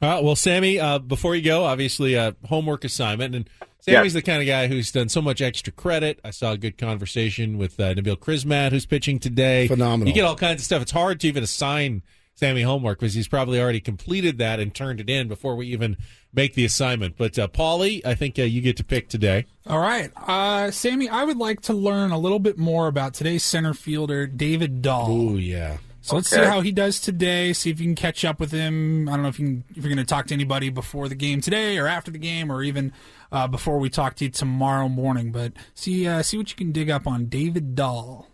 [0.00, 3.50] All right, well, Sammy, uh, before you go, obviously a homework assignment, and
[3.80, 6.20] Sammy's the kind of guy who's done so much extra credit.
[6.24, 9.66] I saw a good conversation with uh, Nabil Crismatt, who's pitching today.
[9.66, 10.06] Phenomenal.
[10.06, 10.82] You get all kinds of stuff.
[10.82, 12.02] It's hard to even assign
[12.38, 15.96] Sammy homework because he's probably already completed that and turned it in before we even
[16.32, 17.16] make the assignment.
[17.16, 19.46] But uh, Paulie, I think uh, you get to pick today.
[19.66, 20.12] All right.
[20.16, 24.28] Uh, Sammy, I would like to learn a little bit more about today's center fielder,
[24.28, 25.06] David Dahl.
[25.08, 25.78] Oh yeah.
[26.00, 27.52] So let's see how he does today.
[27.52, 29.08] See if you can catch up with him.
[29.08, 31.16] I don't know if you can, if you're going to talk to anybody before the
[31.16, 32.92] game today, or after the game, or even
[33.32, 35.32] uh, before we talk to you tomorrow morning.
[35.32, 38.28] But see uh, see what you can dig up on David Dahl.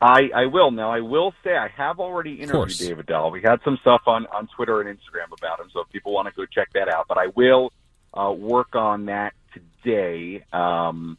[0.00, 0.70] I, I will.
[0.70, 3.30] Now, I will say I have already interviewed David Dahl.
[3.30, 6.28] We had some stuff on, on Twitter and Instagram about him, so if people want
[6.28, 7.06] to go check that out.
[7.06, 7.72] But I will
[8.14, 11.18] uh, work on that today, um,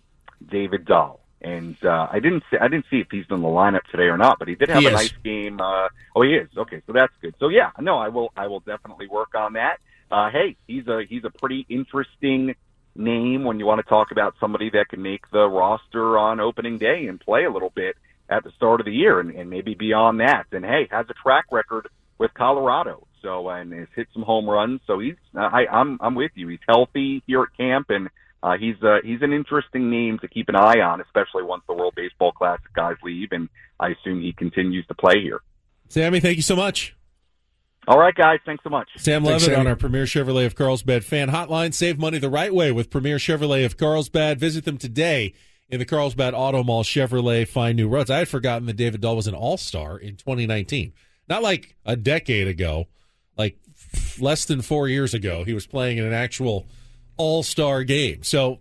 [0.50, 1.20] David Dahl.
[1.44, 4.18] And uh, I didn't see, I didn't see if he's in the lineup today or
[4.18, 4.94] not, but he did have He a is.
[4.96, 5.60] nice game.
[5.60, 6.50] Uh, oh, he is.
[6.56, 7.34] Okay, so that's good.
[7.40, 9.78] So yeah, no, I will I will definitely work on that.
[10.12, 12.54] Uh, hey, he's a he's a pretty interesting
[12.96, 16.78] name when you want to talk about somebody that can make the roster on opening
[16.78, 17.96] day and play a little bit
[18.32, 20.46] at the start of the year and, and maybe beyond that.
[20.52, 23.06] And hey, has a track record with Colorado.
[23.22, 24.82] So and has hit some home runs.
[24.88, 26.48] So he's I, I'm I'm with you.
[26.48, 28.10] He's healthy here at camp and
[28.44, 31.74] uh, he's uh, he's an interesting name to keep an eye on, especially once the
[31.74, 35.42] World Baseball Classic guys leave, and I assume he continues to play here.
[35.90, 36.96] Sammy, thank you so much.
[37.88, 38.88] All right, guys, thanks so much.
[38.98, 39.56] Sam Thanks, Levitt Sammy.
[39.58, 41.74] on our Premier Chevrolet of Carlsbad fan hotline.
[41.74, 44.40] Save money the right way with Premier Chevrolet of Carlsbad.
[44.40, 45.34] Visit them today
[45.72, 47.48] in the Carlsbad Auto Mall Chevrolet.
[47.48, 48.12] Find new roads.
[48.12, 50.94] I had forgotten that David Dahl was an All Star in 2019.
[51.28, 52.88] Not like a decade ago,
[53.38, 53.58] like
[54.20, 55.44] less than four years ago.
[55.46, 56.68] He was playing in an actual
[57.16, 58.22] All Star game.
[58.22, 58.60] So,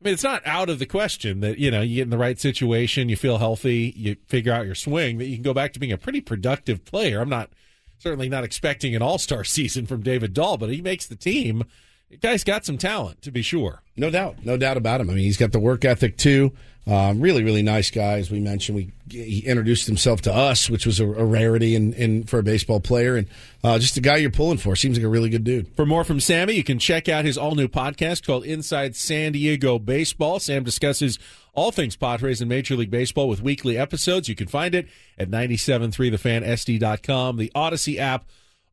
[0.00, 2.18] I mean, it's not out of the question that you know you get in the
[2.18, 5.72] right situation, you feel healthy, you figure out your swing, that you can go back
[5.72, 7.20] to being a pretty productive player.
[7.20, 7.50] I'm not
[7.98, 11.64] certainly not expecting an All Star season from David Dahl, but he makes the team.
[12.10, 13.82] The guy's got some talent, to be sure.
[13.96, 15.10] No doubt, no doubt about him.
[15.10, 16.52] I mean, he's got the work ethic too.
[16.86, 18.18] Um, really, really nice guy.
[18.18, 21.92] As we mentioned, we he introduced himself to us, which was a, a rarity in,
[21.94, 23.26] in for a baseball player, and
[23.64, 24.76] uh, just a guy you're pulling for.
[24.76, 25.66] Seems like a really good dude.
[25.74, 29.32] For more from Sammy, you can check out his all new podcast called Inside San
[29.32, 30.38] Diego Baseball.
[30.38, 31.18] Sam discusses
[31.54, 34.28] all things Padres and Major League Baseball with weekly episodes.
[34.28, 34.86] You can find it
[35.18, 38.28] at 973thefan.sd.com, the Odyssey app,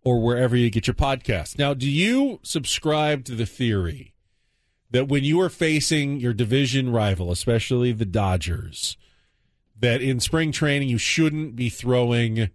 [0.05, 1.57] or wherever you get your podcast.
[1.57, 4.13] Now, do you subscribe to the theory
[4.91, 8.97] that when you are facing your division rival, especially the Dodgers,
[9.79, 12.49] that in spring training you shouldn't be throwing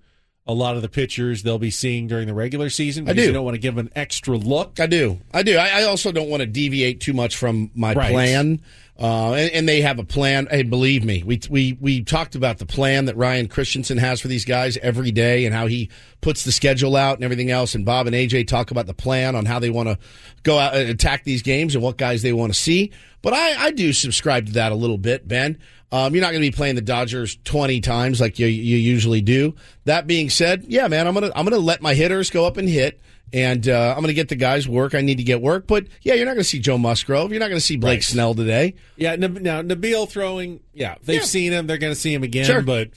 [0.47, 3.27] a lot of the pitchers they'll be seeing during the regular season I because do.
[3.29, 4.81] you don't want to give them an extra look?
[4.81, 5.21] I do.
[5.33, 5.59] I do.
[5.59, 8.11] I, I also don't want to deviate too much from my Right.
[8.13, 8.63] plan.
[9.01, 10.49] Uh, and, and they have a plan.
[10.51, 14.27] Hey, believe me, we we we talked about the plan that Ryan Christenson has for
[14.27, 15.89] these guys every day and how he
[16.21, 17.77] puts the schedule out and everything else.
[17.77, 19.99] And Bob and AJ talk about the plan on how they want to
[20.43, 22.91] go out and attack these games and what guys they want to see.
[23.23, 25.59] But I, I do subscribe to that a little bit, Ben.
[25.91, 29.21] Um, you're not going to be playing the Dodgers 20 times like you, you usually
[29.21, 29.55] do.
[29.85, 32.69] That being said, yeah, man, I'm gonna I'm gonna let my hitters go up and
[32.69, 33.01] hit.
[33.33, 34.95] And uh, I'm going to get the guys work.
[34.95, 35.67] I need to get work.
[35.67, 37.31] But yeah, you're not going to see Joe Musgrove.
[37.31, 38.03] You're not going to see Blake Right.
[38.03, 38.75] Snell today.
[38.97, 41.27] Yeah, now Nabil throwing, yeah, they've Yeah.
[41.27, 41.67] seen him.
[41.67, 42.63] They're going to see him again, Sure.
[42.63, 42.89] but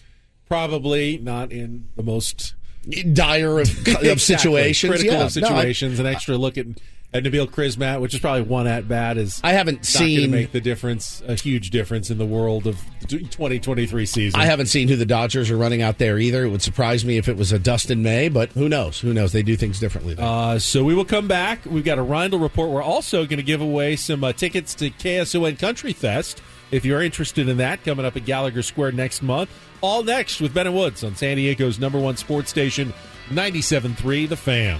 [0.48, 2.56] probably not in the most
[3.14, 4.18] dire of, Exactly.
[4.18, 4.90] situations.
[4.90, 6.00] critical Yeah, of no, I- situations.
[6.00, 6.66] An extra look at
[7.14, 10.22] at Nabil Crismatt, which is probably one at bat, is I haven't not going to
[10.22, 14.40] seen- make the difference, a huge difference in the world of the 2023 season.
[14.40, 16.46] I haven't seen who the Dodgers are running out there either.
[16.46, 19.00] It would surprise me if it was a Dustin May, but who knows?
[19.02, 19.34] Who knows?
[19.34, 20.14] They do things differently.
[20.14, 20.26] There.
[20.26, 21.66] Uh, so we will come back.
[21.66, 22.70] We've got a Rindle report.
[22.70, 26.42] We're also going to give away some uh, tickets to KSON Country Fest.
[26.72, 29.50] If you're interested in that, coming up at Gallagher Square next month.
[29.82, 32.94] All next with Ben and Woods on San Diego's number one sports station,
[33.30, 34.80] 97.3 The Fan.